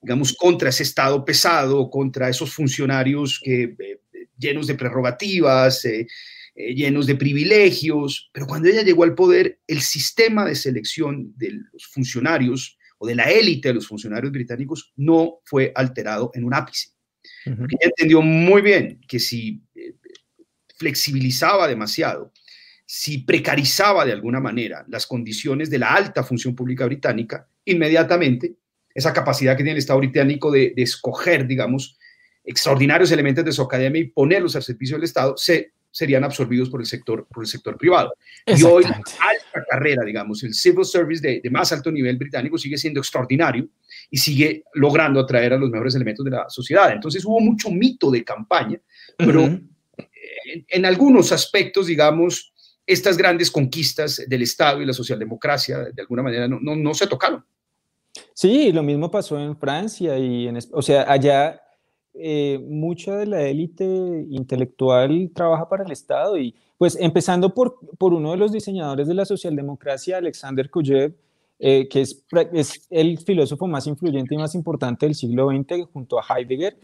[0.01, 4.01] digamos, contra ese Estado pesado, contra esos funcionarios que, eh,
[4.37, 6.07] llenos de prerrogativas, eh,
[6.55, 11.87] llenos de privilegios, pero cuando ella llegó al poder, el sistema de selección de los
[11.87, 16.89] funcionarios o de la élite de los funcionarios británicos no fue alterado en un ápice.
[17.45, 19.61] Ella entendió muy bien que si
[20.77, 22.31] flexibilizaba demasiado,
[22.85, 28.55] si precarizaba de alguna manera las condiciones de la alta función pública británica, inmediatamente
[28.93, 31.97] esa capacidad que tiene el Estado británico de, escoger, digamos,
[32.43, 36.81] extraordinarios elementos de su academia y ponerlos al servicio del Estado, se, serían absorbidos por
[36.81, 38.13] el sector, por el sector privado.
[38.45, 42.99] Y hoy alta carrera, digamos, el civil service de, más alto nivel británico sigue siendo
[42.99, 43.69] extraordinario
[44.13, 46.91] y sigue logrando atraer a los mejores elementos de la sociedad.
[46.91, 48.79] Entonces hubo mucho mito de campaña,
[49.17, 49.57] pero
[50.67, 52.53] en, algunos aspectos, digamos,
[52.85, 57.43] estas grandes conquistas del Estado y la socialdemocracia, de alguna manera, no, no, se tocaron.
[58.33, 61.61] Sí, lo mismo pasó en Francia y en, o sea, allá
[62.13, 63.85] eh, mucha de la élite
[64.29, 69.13] intelectual trabaja para el Estado y pues empezando por, por uno de los diseñadores de
[69.13, 71.13] la socialdemocracia, Alexander Kujev,
[71.63, 76.17] eh, que es, es, el filósofo más influyente y más importante del siglo XX junto
[76.17, 76.75] a Heidegger.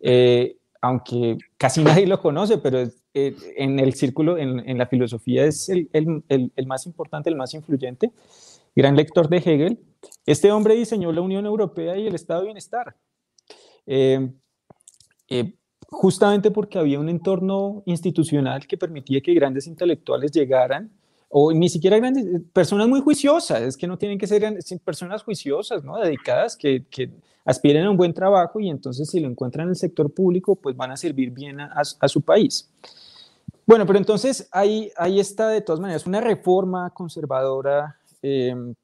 [0.00, 2.78] Eh, aunque casi nadie lo conoce, pero
[3.12, 5.90] eh, en el círculo, en, la filosofía es el,
[6.66, 8.10] más importante, el más influyente,
[8.74, 9.78] gran lector de Hegel.
[10.24, 12.96] Este hombre diseñó la Unión Europea y el Estado de Bienestar,
[15.90, 20.90] justamente porque había un entorno institucional que permitía que grandes intelectuales llegaran
[21.34, 24.44] o ni siquiera grandes, personas muy juiciosas, es que no tienen que ser
[24.84, 25.98] personas juiciosas, ¿no?
[25.98, 27.10] Dedicadas, que, que,
[27.44, 30.76] aspiren a un buen trabajo y entonces si lo encuentran en el sector público, pues
[30.76, 32.70] van a servir bien a, su país.
[33.66, 38.74] Bueno, pero entonces ahí, ahí está de todas maneras una reforma conservadora em,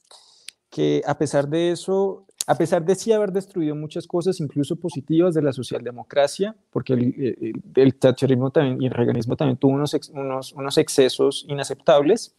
[0.71, 5.35] que a pesar de eso, a pesar de sí haber destruido muchas cosas, incluso positivas
[5.35, 10.55] de la socialdemocracia, porque el, el, thatcherismo también y el reganismo también tuvo unos, unos,
[10.55, 12.35] unos excesos inaceptables,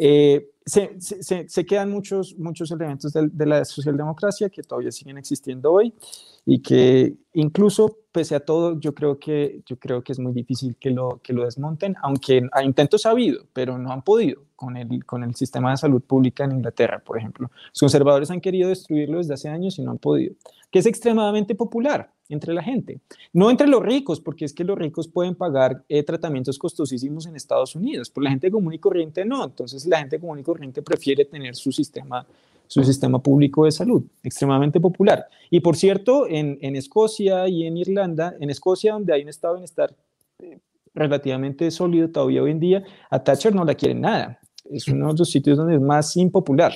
[0.00, 5.18] eh, se, se, se, quedan muchos, muchos elementos de, de, la socialdemocracia que todavía siguen
[5.18, 5.92] existiendo hoy
[6.46, 10.76] y que incluso pese a todo yo creo que, yo creo que es muy difícil
[10.76, 14.76] que lo, que lo desmonten, aunque hay intentos ha habido, pero no han podido con
[14.76, 17.50] el, con el sistema de salud pública en Inglaterra, por ejemplo.
[17.70, 20.34] Los conservadores han querido destruirlo desde hace años y no han podido,
[20.70, 23.00] que es extremadamente popular entre la gente.
[23.32, 27.36] No entre los ricos, porque es que los ricos pueden pagar eh, tratamientos costosísimos en
[27.36, 29.44] Estados Unidos, pero la gente común y corriente no.
[29.44, 30.51] Entonces la gente común y corriente
[30.82, 32.26] prefiere tener su sistema,
[32.66, 35.26] su sistema público de salud, extremadamente popular.
[35.50, 39.54] Y por cierto, en, en Escocia y en Irlanda, en Escocia donde hay un estado
[39.54, 39.94] de bienestar
[40.38, 40.58] eh,
[40.94, 44.38] relativamente sólido todavía hoy en día, a Thatcher no la quieren nada.
[44.64, 46.72] Es uno de los sitios donde es más impopular.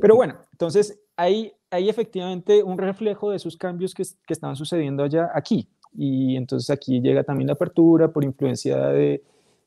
[0.00, 5.02] Pero bueno, entonces hay, hay efectivamente un reflejo de esos cambios que, que estaban sucediendo
[5.02, 5.68] allá aquí.
[5.96, 9.22] Y entonces aquí llega también la apertura por influencia de,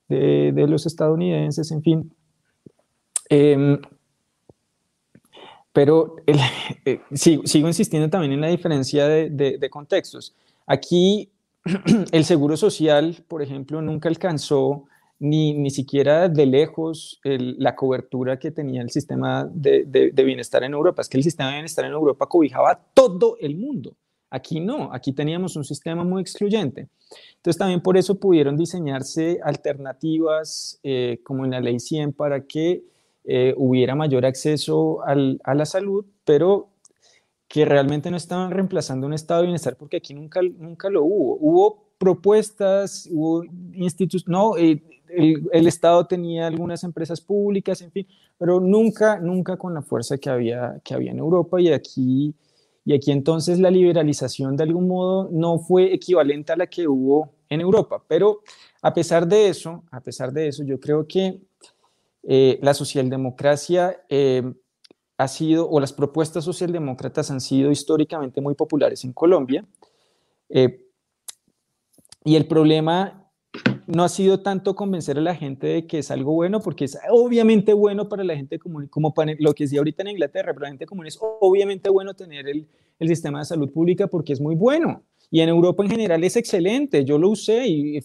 [0.09, 2.11] de, los estadounidenses, en fin.
[3.30, 3.80] Em,
[5.71, 6.15] pero
[6.86, 10.36] eh, sigo, sigo, insistiendo también en la diferencia de, de, contextos.
[10.65, 11.32] Aquí
[12.11, 14.86] el seguro social, por ejemplo, nunca alcanzó
[15.19, 20.73] ni, ni siquiera de lejos la cobertura que tenía el sistema de, de, bienestar en
[20.73, 21.01] Europa.
[21.01, 23.95] Es que el sistema de bienestar en Europa cobijaba todo el mundo.
[24.32, 26.88] Aquí no, aquí teníamos un sistema muy excluyente.
[27.38, 32.84] Entonces también por eso pudieron diseñarse alternativas eh, como en la ley 100 para que
[33.24, 36.70] eh, hubiera mayor acceso al, a la salud, pero
[37.47, 41.38] que realmente no estaban reemplazando un estado de bienestar porque aquí nunca, nunca lo hubo.
[41.41, 43.43] Hubo propuestas, hubo
[43.74, 48.07] institutos, no, eh, el, Estado tenía algunas empresas públicas, en fin,
[48.38, 52.36] pero nunca, nunca con la fuerza que había, que había en Europa y aquí,
[52.86, 57.34] y aquí entonces la liberalización de algún modo no fue equivalente a la que hubo
[57.49, 58.41] en Europa, pero
[58.82, 61.41] a pesar de eso, a pesar de eso, yo creo que
[62.24, 64.43] eh, la socialdemocracia eh,
[65.17, 69.65] ha sido, o las propuestas socialdemócratas han sido históricamente muy populares en Colombia.
[70.49, 70.86] Eh,
[72.24, 73.32] y el problema
[73.88, 76.97] no ha sido tanto convencer a la gente de que es algo bueno, porque es
[77.09, 80.63] obviamente bueno para la gente común, como para lo que decía ahorita en Inglaterra, pero
[80.63, 82.67] la gente común es obviamente bueno tener el,
[82.99, 85.03] el, sistema de salud pública porque es muy bueno.
[85.32, 87.99] Y en Europa en general es excelente, yo lo usé y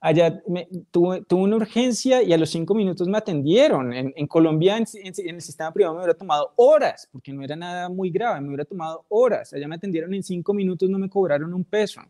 [0.00, 3.92] allá me, tuve, tuve, una urgencia y a los cinco minutos me atendieron.
[3.92, 7.56] En, en Colombia, en, en, el sistema privado, me hubiera tomado horas, porque no era
[7.56, 9.52] nada muy grave, me hubiera tomado horas.
[9.52, 12.00] Allá me atendieron en cinco minutos, no me cobraron un peso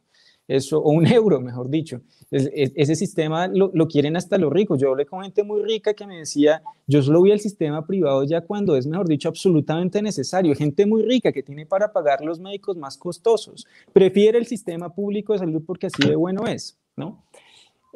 [0.49, 2.01] eso, o un euro, mejor dicho.
[2.31, 4.81] ese sistema lo, quieren hasta los ricos.
[4.81, 8.25] Yo hablé con gente muy rica que me decía, yo solo voy al sistema privado
[8.25, 10.55] ya cuando es, mejor dicho, absolutamente necesario.
[10.55, 13.67] Gente muy rica que tiene para pagar los médicos más costosos.
[13.93, 17.23] Prefiere el sistema público de salud porque así de bueno es, ¿no?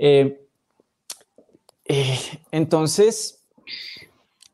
[0.04, 0.48] Eh,
[1.84, 2.18] eh,
[2.50, 3.44] entonces,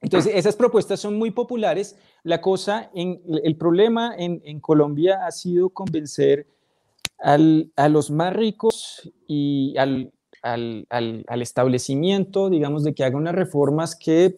[0.03, 1.97] entonces, esas propuestas son muy populares.
[2.23, 6.47] La cosa, en, el problema en, en Colombia ha sido convencer
[7.19, 10.13] a los más ricos y al,
[11.41, 14.37] establecimiento, digamos, de que haga unas reformas que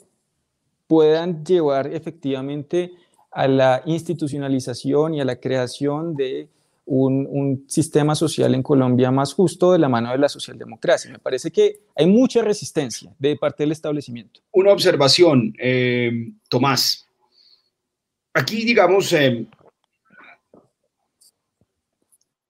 [0.86, 2.92] puedan llevar efectivamente
[3.32, 6.48] a la institucionalización y a la creación de
[6.87, 11.11] un, sistema social en Colombia más justo de la mano de la socialdemocracia.
[11.11, 14.41] Me parece que hay mucha resistencia de parte del establecimiento.
[14.53, 17.07] Una observación, eh, Tomás.
[18.35, 19.47] Aquí, digamos, eh,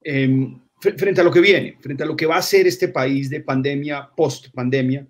[0.03, 3.29] Em, frente a lo que viene, frente a lo que va a ser este país
[3.29, 5.07] de pandemia, post-pandemia,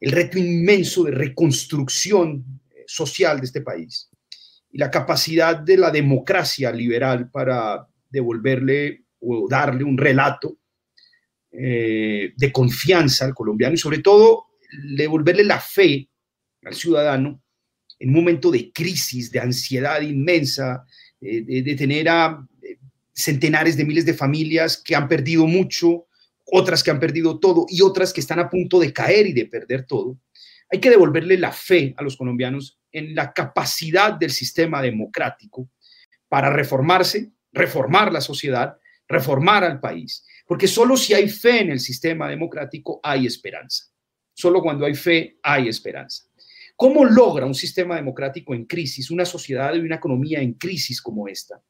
[0.00, 4.08] el reto inmenso de reconstrucción eh, social de este país
[4.72, 10.58] y la capacidad de la democracia liberal para devolverle o darle un relato
[11.50, 14.46] eh, de confianza al colombiano y sobre todo
[14.96, 16.08] devolverle la fe
[16.62, 17.42] al ciudadano
[17.98, 20.84] en un momento de crisis, de ansiedad inmensa,
[21.20, 22.46] eh, de, de, tener a
[23.12, 26.06] centenares de miles de familias que han perdido mucho,
[26.44, 29.46] otras que han perdido todo y otras que están a punto de caer y de
[29.46, 30.18] perder todo.
[30.70, 35.68] Hay que devolverle la fe a los colombianos en la capacidad del sistema democrático
[36.28, 38.76] para reformarse, reformar la sociedad,
[39.08, 40.26] reformar al país.
[40.46, 43.84] Porque solo si hay fe en el sistema democrático hay esperanza.
[44.34, 46.24] Solo cuando hay fe hay esperanza.
[46.76, 51.28] ¿Cómo logra un sistema democrático en crisis, una sociedad y una economía en crisis como
[51.28, 51.62] esta?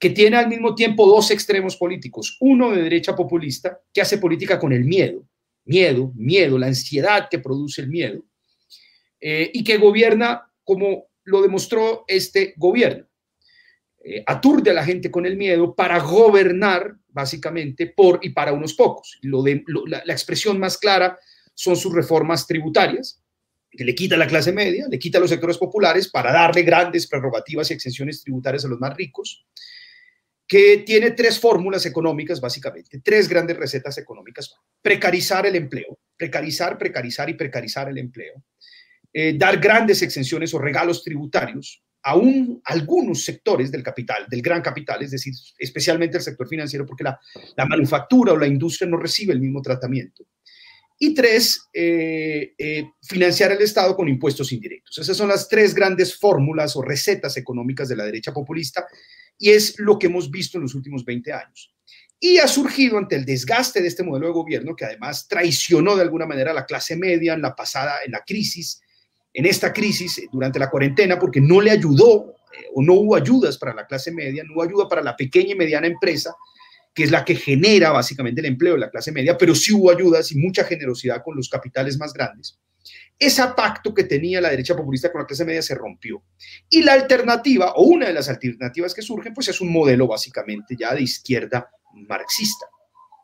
[0.00, 2.38] que tiene al mismo tiempo dos extremos políticos.
[2.40, 5.28] Uno de derecha populista, que hace política con el miedo,
[5.66, 8.24] miedo, miedo, la ansiedad que produce el miedo,
[9.20, 13.06] eh, y que gobierna como lo demostró este gobierno.
[14.02, 18.74] Eh, aturde a la gente con el miedo para gobernar básicamente por y para unos
[18.74, 19.18] pocos.
[19.22, 21.18] Lo de, la, expresión más clara
[21.54, 23.22] son sus reformas tributarias,
[23.70, 26.62] que le quita a la clase media, le quita a los sectores populares para darle
[26.62, 29.44] grandes prerrogativas y exenciones tributarias a los más ricos,
[30.48, 34.52] que tiene tres fórmulas económicas, básicamente, tres grandes recetas económicas.
[34.80, 38.42] Precarizar el empleo, precarizar, precarizar y precarizar el empleo.
[39.12, 42.14] Eh, dar grandes exenciones o regalos tributarios a
[42.64, 47.18] algunos sectores del capital, del gran capital, es decir, especialmente el sector financiero, porque la,
[47.66, 50.24] manufactura o la industria no recibe el mismo tratamiento.
[50.98, 54.98] Y tres, eh, eh, financiar el Estado con impuestos indirectos.
[54.98, 58.86] Esas son las tres grandes fórmulas o recetas económicas de la derecha populista
[59.38, 61.74] y es lo que hemos visto en los últimos 20 años.
[62.22, 66.02] Y ha surgido ante el desgaste de este modelo de gobierno, que además traicionó de
[66.02, 68.82] alguna manera a la clase media en la pasada, en la crisis,
[69.32, 73.16] en esta crisis eh, durante la cuarentena porque no le ayudó eh, o no hubo
[73.16, 76.34] ayudas para la clase media, no hubo ayuda para la pequeña y mediana empresa,
[76.94, 79.90] que es la que genera básicamente el empleo de la clase media, pero sí hubo
[79.90, 82.58] ayudas y mucha generosidad con los capitales más grandes.
[83.18, 86.22] Ese pacto que tenía la derecha populista con la clase media se rompió.
[86.68, 90.74] Y la alternativa, o una de las alternativas que surgen, pues es un modelo básicamente
[90.78, 92.66] ya de izquierda marxista.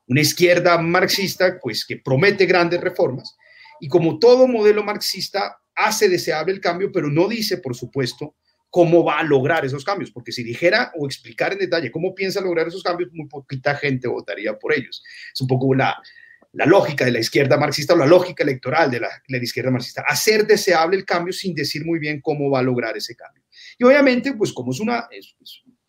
[0.09, 3.37] Una izquierda marxista, pues que promete grandes reformas.
[3.81, 8.35] Y como todo modelo marxista, hace deseable el cambio, pero no dice, por supuesto,
[8.71, 12.41] cómo va a lograr esos cambios, porque si dijera o explicar en detalle cómo piensa
[12.41, 15.03] lograr esos cambios, muy poquita gente votaría por ellos.
[15.33, 15.97] Es un poco la,
[16.53, 19.71] la lógica de la izquierda marxista o la lógica electoral de la, de la, izquierda
[19.71, 23.45] marxista, hacer deseable el cambio sin decir muy bien cómo va a lograr ese cambio.
[23.79, 25.09] Y obviamente, pues como es una,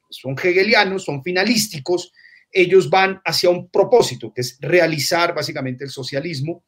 [0.10, 2.12] son hegelianos, son finalísticos,
[2.52, 6.64] ellos van hacia un propósito, que es realizar básicamente el socialismo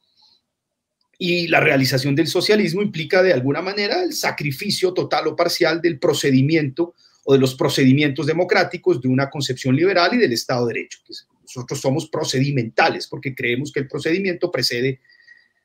[1.22, 6.00] y la realización del socialismo implica de alguna manera el sacrificio total o parcial del
[6.00, 6.96] procedimiento
[7.26, 11.00] o de los procedimientos democráticos de una concepción liberal y del Estado de Derecho.
[11.42, 15.02] Nosotros somos procedimentales porque creemos que el procedimiento precede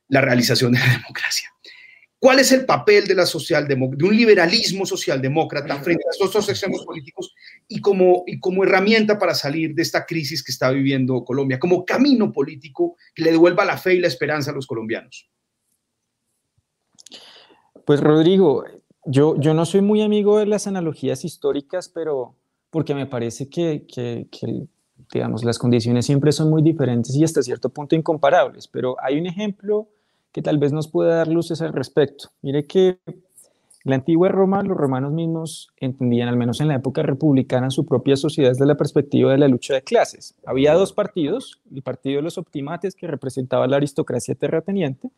[0.09, 1.49] la realización de la democracia.
[2.19, 6.85] ¿Cuál es el papel de, la de un liberalismo socialdemócrata frente a estos dos extremos
[6.85, 7.33] políticos
[7.69, 11.85] y como, y como herramienta para salir de esta crisis que está viviendo Colombia, como
[11.85, 15.29] camino político que le devuelva la fe y la esperanza a los colombianos?
[17.85, 18.65] Pues Rodrigo,
[19.05, 22.35] yo, yo no soy muy amigo de las analogías históricas, pero
[22.71, 23.87] porque me parece que,
[25.13, 29.27] digamos, las condiciones siempre son muy diferentes y hasta cierto punto incomparables, pero hay un
[29.27, 29.89] ejemplo
[30.33, 32.31] que tal vez nos pueda dar luces al respecto.
[32.43, 32.99] Mire que
[33.85, 38.17] la antigua Roma, los romanos mismos entendían, al menos en la época republicana, su propia
[38.17, 40.35] sociedad desde la perspectiva de la lucha de clases.
[40.47, 45.11] Había dos partidos, el partido de los optimates, que representaba la aristocracia terrateniente,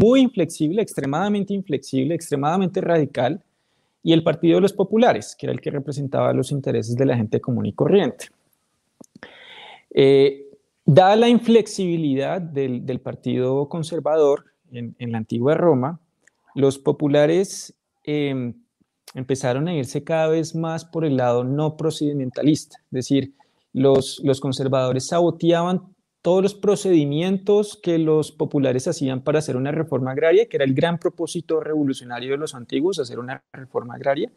[0.00, 3.42] muy inflexible, extremadamente inflexible, extremadamente radical,
[4.02, 7.16] y el Partido de los Populares, que era el que representaba los intereses de la
[7.16, 8.26] gente común y corriente.
[9.94, 10.46] Eh,
[10.84, 16.00] dada la inflexibilidad del, Partido Conservador en, la antigua Roma,
[16.54, 17.74] los populares
[18.04, 18.54] em,
[19.14, 23.32] empezaron a irse cada vez más por el lado no procedimentalista, es decir,
[23.72, 25.91] los, los conservadores saboteaban
[26.22, 30.72] todos los procedimientos que los populares hacían para hacer una reforma agraria, que era el
[30.72, 34.30] gran propósito revolucionario de los antiguos, hacer una reforma agraria.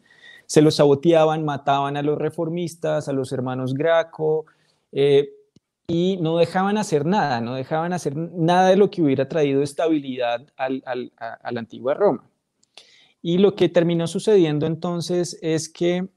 [0.46, 4.46] Se los saboteaban, mataban a los reformistas, a los hermanos Graco,
[4.90, 5.30] eh,
[5.86, 10.44] y no dejaban hacer nada, no dejaban hacer nada de lo que hubiera traído estabilidad
[10.56, 12.28] a la antigua Roma.
[13.22, 16.08] Y lo que terminó sucediendo entonces es que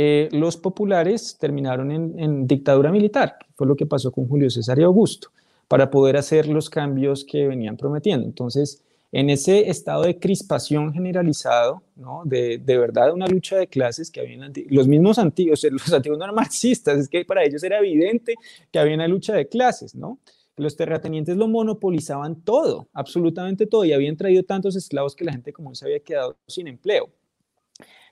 [0.00, 4.84] eh, los populares terminaron en, dictadura militar, fue lo que pasó con Julio César y
[4.84, 5.30] Augusto,
[5.66, 8.24] para poder hacer los cambios que venían prometiendo.
[8.24, 8.80] Entonces,
[9.10, 11.82] en ese estado de crispación generalizado,
[12.24, 14.38] de verdad una lucha de clases que había
[14.70, 18.36] los mismos antiguos, los antiguos no eran marxistas, es que para ellos era evidente
[18.70, 20.20] que había una lucha de clases, ¿no?
[20.56, 25.52] Los terratenientes lo monopolizaban todo, absolutamente todo, y habían traído tantos esclavos que la gente
[25.52, 27.10] común se había quedado sin empleo.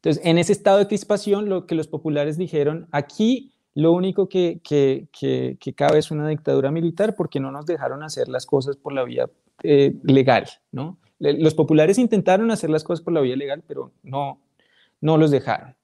[0.06, 4.60] Entonces, en ese estado de crispación, lo que los populares dijeron, aquí lo único que,
[5.74, 9.28] cabe es una dictadura militar porque no nos dejaron hacer las cosas por la vía
[9.64, 10.46] eh, legal.
[11.18, 14.38] Los populares intentaron hacer las cosas por la vía legal, pero no,
[15.00, 15.74] no los dejaron.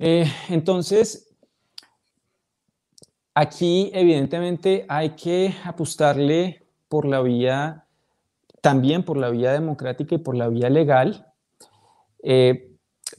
[0.00, 1.36] Eh, entonces,
[3.32, 7.86] aquí evidentemente hay que apostarle por la vía,
[8.60, 11.28] también por la vía democrática y por la vía legal.
[12.20, 12.72] Eh,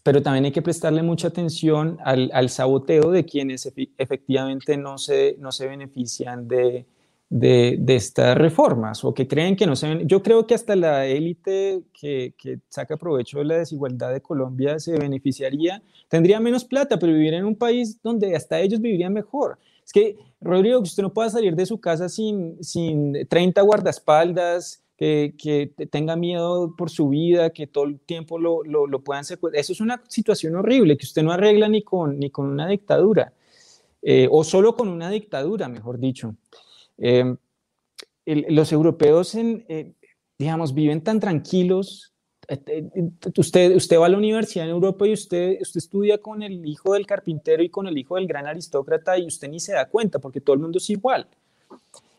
[0.06, 5.51] pero también hay que prestarle mucha atención al, saboteo de quienes efectivamente no se, no
[5.51, 6.86] se benefician de,
[7.28, 10.06] de, estas reformas o que creen que no se.
[10.06, 14.78] Yo creo que hasta la élite que, que, saca provecho de la desigualdad de Colombia
[14.78, 19.58] se beneficiaría, tendría menos plata, pero viviría en un país donde hasta ellos vivirían mejor.
[19.84, 25.73] Es que, Rodrigo, usted no pueda salir de su casa sin, sin 30 guardaespaldas, que,
[25.91, 29.59] tenga miedo por su vida, que todo el tiempo lo, lo, lo puedan secuestrar.
[29.59, 33.33] Eso es una situación horrible que usted no arregla ni con, ni con una dictadura,
[34.01, 36.35] eh, o solo con una dictadura, mejor dicho.
[36.97, 37.37] Em,
[38.25, 39.93] los europeos, en, eh,
[40.37, 42.13] digamos, viven tan tranquilos.
[42.47, 42.89] Eh,
[43.37, 46.93] usted, usted va a la universidad en Europa y usted, usted estudia con el hijo
[46.93, 50.19] del carpintero y con el hijo del gran aristócrata y usted ni se da cuenta
[50.19, 51.27] porque todo el mundo es igual.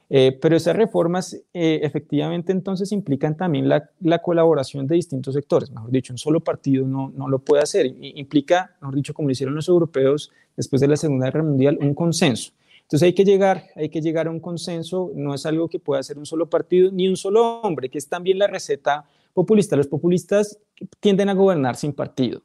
[0.09, 5.71] Pero esas reformas efectivamente entonces implican también la, la, colaboración de distintos sectores.
[5.71, 7.87] Mejor dicho, un solo partido no, no lo puede hacer.
[7.87, 11.95] implica, mejor dicho, como lo hicieron los europeos después de la Segunda Guerra Mundial, un
[11.95, 12.53] consenso.
[12.87, 15.99] Entonces hay que llegar, hay que llegar a un consenso, no es algo que pueda
[15.99, 19.05] hacer un solo partido ni un solo hombre, que es también la receta
[19.35, 19.75] populista.
[19.75, 20.61] Los populistas
[21.01, 22.43] tienden a gobernar sin partido,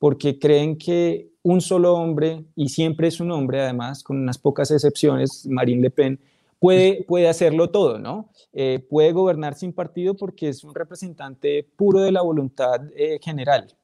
[0.00, 4.72] porque creen que un solo hombre, y siempre es un hombre además, con unas pocas
[4.72, 6.18] excepciones, Marine Le Pen,
[6.64, 8.30] puede, puede hacerlo todo, ¿no?
[8.52, 13.76] Eh, puede gobernar sin partido porque es un representante puro de la voluntad eh, general.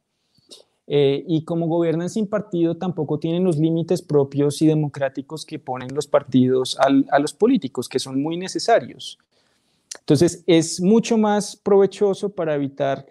[0.87, 5.95] Eh, y como gobiernan sin partido, tampoco tienen los límites propios y democráticos que ponen
[5.95, 9.19] los partidos a los políticos, que son muy necesarios.
[9.99, 13.07] Entonces, es mucho más provechoso para evitar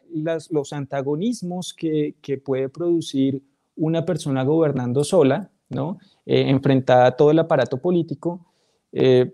[0.49, 3.43] los antagonismos que, puede producir
[3.76, 5.99] una persona gobernando sola, ¿no?
[6.26, 8.47] Eh, enfrentada a todo el aparato político,
[8.91, 9.34] eh,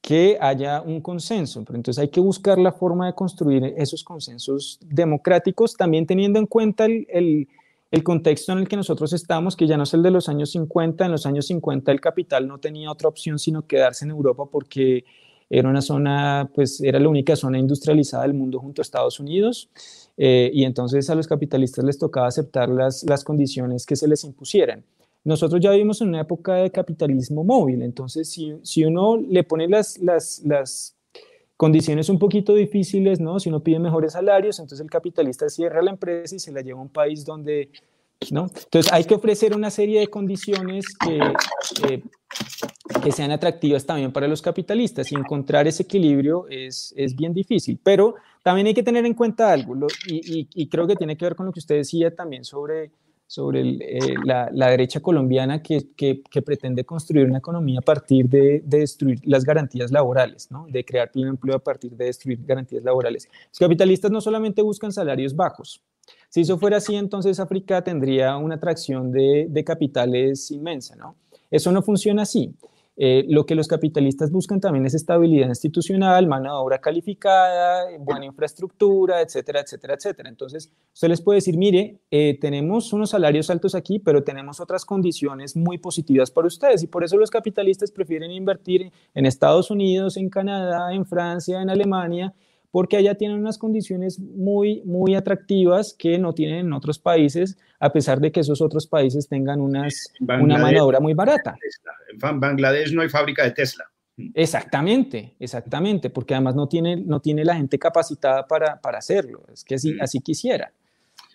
[0.00, 1.64] que haya un consenso.
[1.64, 6.46] Pero entonces hay que buscar la forma de construir esos consensos democráticos, también teniendo en
[6.46, 7.48] cuenta el
[7.90, 10.50] el contexto en el que nosotros estamos, que ya no es el de los años
[10.50, 14.44] 50, en los años 50 el capital no tenía otra opción sino quedarse en Europa
[14.50, 15.04] porque
[15.48, 19.68] era una zona, pues era la única zona industrializada del mundo junto a Estados Unidos,
[20.16, 24.22] eh, y entonces a los capitalistas les tocaba aceptar las, las condiciones que se les
[24.22, 24.84] impusieran.
[25.22, 29.68] Nosotros ya vivimos en una época de capitalismo móvil, entonces si, si uno le pone
[29.68, 30.96] las, las, las
[31.58, 33.38] condiciones un poquito difíciles, ¿no?
[33.38, 36.78] Si uno pide mejores salarios, entonces el capitalista cierra la empresa y se la lleva
[36.78, 37.70] a un país donde,
[38.30, 38.44] ¿no?
[38.44, 41.20] Entonces hay que ofrecer una serie de condiciones que,
[43.02, 47.78] que sean atractivas también para los capitalistas y encontrar ese equilibrio es, es bien difícil,
[47.82, 51.36] pero también hay que tener en cuenta algo y, y creo que tiene que ver
[51.36, 52.90] con lo que usted decía también sobre
[53.30, 59.20] sobre eh, la, derecha colombiana que, que, pretende construir una economía a partir de, destruir
[59.22, 60.66] las garantías laborales, ¿no?
[60.68, 63.28] de crear pleno empleo a partir de destruir garantías laborales.
[63.52, 65.80] Los capitalistas no solamente buscan salarios bajos.
[66.28, 70.96] Si eso fuera así, entonces África tendría una atracción de, de capitales inmensa.
[70.96, 71.14] ¿no?
[71.52, 72.52] Eso no funciona así.
[73.02, 78.26] Eh, lo que los capitalistas buscan también es estabilidad institucional, mano de obra calificada, buena
[78.26, 80.28] infraestructura, etcétera, etcétera, etcétera.
[80.28, 84.84] Entonces, usted les puede decir, mire, eh, tenemos unos salarios altos aquí, pero tenemos otras
[84.84, 90.18] condiciones muy positivas para ustedes y por eso los capitalistas prefieren invertir en Estados Unidos,
[90.18, 92.34] en Canadá, en Francia, en Alemania
[92.70, 97.92] porque allá tienen unas condiciones muy, muy atractivas que no tienen en otros países, a
[97.92, 101.56] pesar de que esos otros países tengan unas, una mano de obra muy barata.
[102.22, 103.84] En Bangladesh no hay fábrica de Tesla.
[104.34, 109.64] Exactamente, exactamente, porque además no tiene, no tiene la gente capacitada para, para hacerlo, es
[109.64, 110.02] que así, mm.
[110.02, 110.72] así quisiera.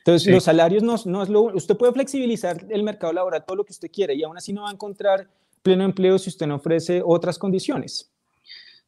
[0.05, 1.45] Entonces, los salarios no, no, es lo...
[1.45, 4.61] Usted puede flexibilizar el mercado laboral todo lo que usted quiere y aún así no
[4.61, 5.27] va a encontrar
[5.63, 8.11] pleno empleo si usted no ofrece otras condiciones.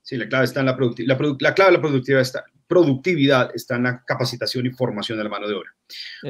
[0.08, 1.20] Sí, la clave está en la productividad.
[1.42, 5.30] La, clave de la productividad está, productividad está en la capacitación y formación de la
[5.30, 5.70] mano de obra.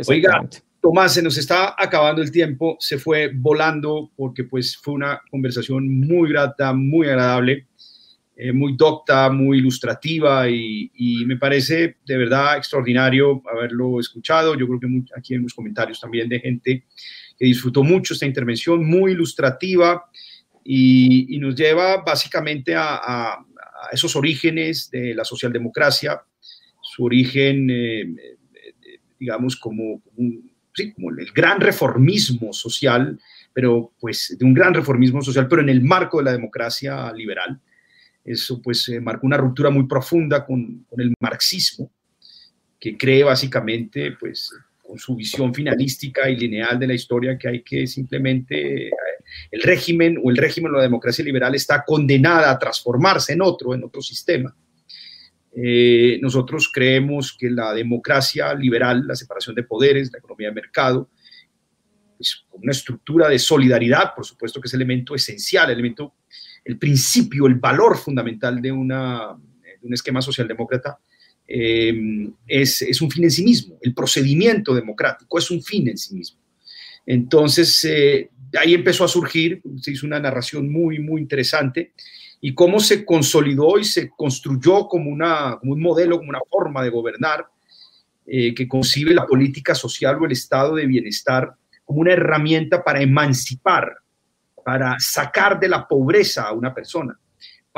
[0.07, 0.49] Oiga,
[0.81, 5.87] Tomás, se nos está acabando el tiempo, se fue volando porque pues fue una conversación
[5.87, 7.67] muy grata, muy agradable,
[8.35, 10.89] eh, muy docta, muy ilustrativa y,
[11.27, 14.55] me parece de verdad extraordinario haberlo escuchado.
[14.55, 16.83] Yo creo que aquí en los comentarios también de gente
[17.37, 20.03] que disfrutó mucho esta intervención, muy ilustrativa
[20.63, 23.37] y, nos lleva básicamente a
[23.91, 26.21] esos orígenes de la socialdemocracia,
[26.81, 30.01] su origen, eh, eh, digamos, como,
[30.95, 33.19] como el gran reformismo social,
[33.53, 37.59] pero pues de un gran reformismo social, pero en el marco de la democracia liberal.
[38.23, 41.89] Eso pues eh, marcó una ruptura muy profunda con, el marxismo,
[42.79, 44.51] que cree básicamente pues
[44.87, 48.89] con su visión finalística y lineal de la historia que hay que simplemente
[49.51, 53.75] el régimen o el régimen de la democracia liberal está condenada a transformarse en otro,
[53.75, 54.55] en otro sistema.
[55.53, 61.09] Eh, nosotros creemos que la democracia liberal, la separación de poderes, la economía de mercado,
[62.19, 66.15] es una estructura de solidaridad, por supuesto que es elemento esencial, elemento
[66.63, 70.99] el principio, el valor fundamental de, una, un esquema socialdemócrata
[71.47, 73.77] eh, es, es, un fin en sí mismo.
[73.81, 76.39] El procedimiento democrático es un fin en sí mismo.
[77.05, 78.29] Entonces, eh,
[78.59, 81.93] ahí empezó a surgir, se hizo una narración muy, muy interesante
[82.41, 86.89] y cómo se consolidó y se construyó como, una, un modelo, como una forma de
[86.89, 87.47] gobernar
[88.25, 91.53] eh, que concibe la política social o el estado de bienestar
[91.85, 93.95] como una herramienta para emancipar,
[94.65, 97.17] para sacar de la pobreza a una persona,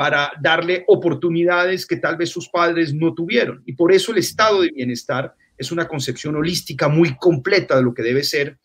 [0.00, 3.62] para darle oportunidades que tal vez sus padres no tuvieron.
[3.66, 7.92] Y por eso el estado de bienestar es una concepción holística muy completa de lo
[7.92, 8.56] que debe ser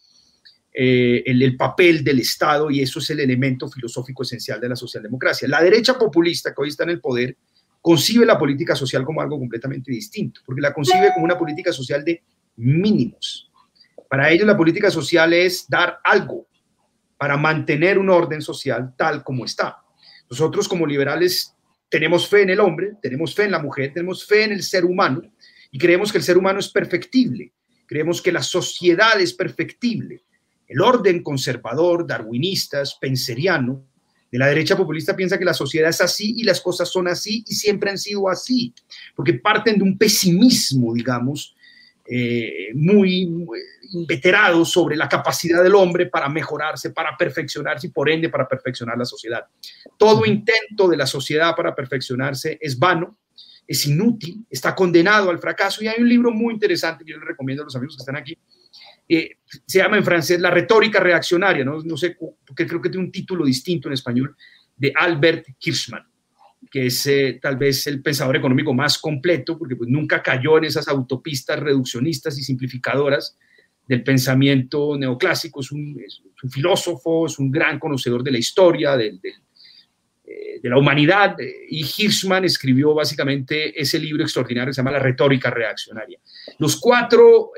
[0.71, 4.77] eh, el, el, papel del Estado y eso es el elemento filosófico esencial de la
[4.77, 5.45] socialdemocracia.
[5.49, 7.35] La derecha populista que hoy está en el poder
[7.81, 12.05] concibe la política social como algo completamente distinto, porque la concibe como una política social
[12.05, 12.23] de
[12.55, 13.51] mínimos.
[14.09, 16.47] Para ellos la política social es dar algo
[17.17, 19.81] para mantener un orden social tal como está.
[20.29, 21.53] Nosotros como liberales
[21.89, 24.85] tenemos fe en el hombre, tenemos fe en la mujer, tenemos fe en el ser
[24.85, 25.21] humano
[25.71, 27.51] y creemos que el ser humano es perfectible,
[27.85, 30.23] creemos que la sociedad es perfectible.
[30.67, 33.85] El orden conservador, darwinista, spenceriano,
[34.31, 37.45] de la derecha populista piensa que la sociedad es así y las cosas son así
[37.47, 38.73] y siempre han sido así,
[39.15, 41.54] porque parten de un pesimismo, digamos,
[42.07, 43.59] eh, muy, muy
[43.93, 48.97] inveterado sobre la capacidad del hombre para mejorarse, para perfeccionarse y por ende para perfeccionar
[48.97, 49.45] la sociedad.
[49.97, 53.17] Todo intento de la sociedad para perfeccionarse es vano,
[53.67, 55.83] es inútil, está condenado al fracaso.
[55.83, 58.17] Y hay un libro muy interesante que yo le recomiendo a los amigos que están
[58.17, 58.37] aquí,
[59.07, 63.05] eh, se llama en francés La retórica reaccionaria, no, no sé, porque creo que tiene
[63.05, 64.35] un título distinto en español,
[64.75, 66.05] de Albert Hirschman,
[66.69, 70.65] que es eh, tal vez el pensador económico más completo, porque pues, nunca cayó en
[70.65, 73.37] esas autopistas reduccionistas y simplificadoras
[73.87, 78.97] del pensamiento neoclásico, es un, es un filósofo, es un gran conocedor de la historia,
[78.97, 79.19] del,
[80.27, 81.35] eh, de la humanidad
[81.69, 86.19] y Hirschman escribió básicamente ese libro extraordinario que se llama La retórica reaccionaria.
[86.57, 87.51] Los cuatro,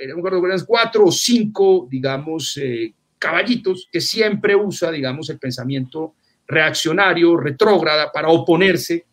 [0.65, 6.15] cuatro o cinco, digamos, eh, caballitos que siempre usa, digamos, el pensamiento
[6.47, 9.05] reaccionario, retrógrada, para oponerse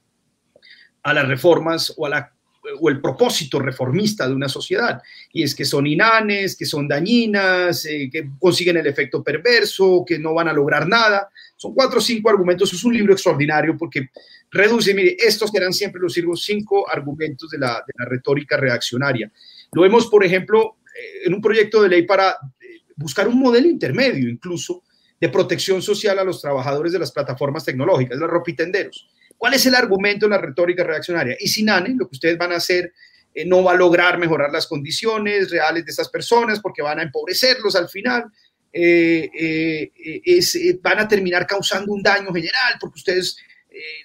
[1.03, 2.32] a las reformas o, a la,
[2.80, 5.03] o el propósito reformista de una sociedad.
[5.32, 10.18] Y es que son inanes, que son dañinas, eh, que consiguen el efecto perverso, que
[10.18, 11.28] no van a lograr nada.
[11.57, 14.11] Son cuatro o cinco argumentos, es un libro extraordinario porque
[14.51, 19.30] reduce, mire, estos serán siempre los cinco argumentos de la, retórica reaccionaria.
[19.72, 23.68] Lo vemos, por ejemplo, eh, en un proyecto de ley para eh, buscar un modelo
[23.68, 24.85] intermedio incluso
[25.25, 29.09] de protección social a los trabajadores de las plataformas tecnológicas, los ropitenderos.
[29.39, 31.35] ¿Cuál es el argumento en la retórica reaccionaria?
[31.41, 32.93] Y sin ANE, lo que ustedes van a hacer
[33.35, 37.05] eh, no va a lograr mejorar las condiciones reales de estas personas porque van a
[37.05, 38.25] empobrecerlos al final.
[38.70, 43.39] Eh, eh, es, eh, van a terminar causando un daño general, porque ustedes,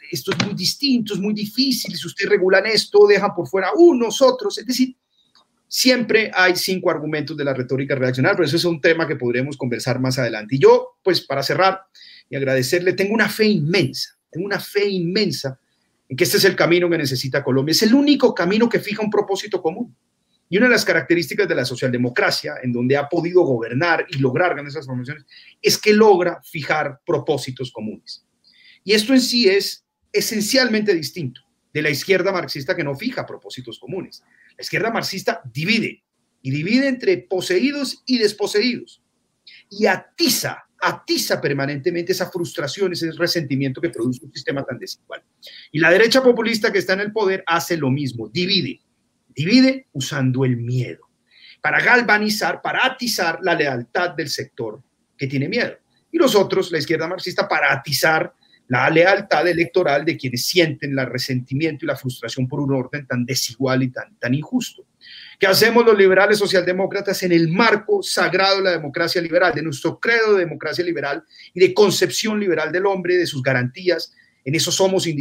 [0.09, 4.21] esto es muy distinto, es muy difícil, si ustedes regulan esto, dejan por fuera unos,
[4.21, 4.95] otros, es decir,
[5.69, 9.55] siempre hay cinco argumentos de la retórica reaccional, pero eso es un tema que podremos
[9.55, 10.55] conversar más adelante.
[10.55, 11.83] Y yo, pues para cerrar
[12.29, 15.57] y agradecerle, tengo una fe inmensa, tengo una fe inmensa
[16.09, 19.03] en que este es el camino que necesita Colombia, es el único camino que fija
[19.03, 19.95] un propósito común
[20.49, 24.53] y una de las características de la socialdemocracia, en donde ha podido gobernar y lograr
[24.53, 25.25] grandes transformaciones,
[25.61, 28.25] es que logra fijar propósitos comunes.
[28.83, 31.41] Y esto en sí es esencialmente distinto
[31.71, 34.23] de la izquierda marxista que no fija propósitos comunes.
[34.59, 36.03] La izquierda marxista divide
[36.41, 39.01] y divide entre poseídos y desposeídos
[39.69, 45.23] y atiza, atiza permanentemente esa frustración, ese resentimiento que produce un sistema tan desigual.
[45.71, 48.81] Y la derecha populista que está en el poder hace lo mismo, divide
[49.29, 51.07] Divide usando el miedo
[51.61, 54.83] para galvanizar, para atizar la lealtad del sector
[55.17, 55.77] que tiene miedo.
[56.11, 58.33] Y nosotros, la izquierda marxista, para atizar
[58.69, 63.25] la lealtad electoral de quienes sienten el resentimiento y la frustración por un orden tan
[63.25, 64.85] desigual y tan, injusto.
[65.39, 69.99] ¿Qué hacemos los liberales socialdemócratas en el marco sagrado de la democracia liberal, de nuestro
[69.99, 74.13] credo de democracia liberal y de concepción liberal del hombre, de sus garantías?
[74.45, 75.15] En eso somos eh,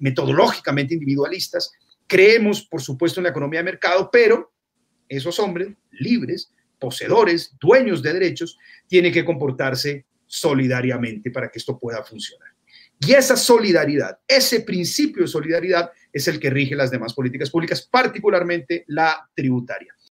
[0.00, 1.72] metodológicamente individualistas
[2.06, 4.52] Creemos, por supuesto, en la economía de mercado, pero
[5.08, 12.02] esos hombres libres, poseedores, dueños de derechos, tienen que comportarse solidariamente para que esto pueda
[12.04, 12.55] funcionar.
[13.00, 17.82] Y esa solidaridad, ese principio de solidaridad es el que rige las demás políticas públicas,
[17.82, 19.95] particularmente la tributaria.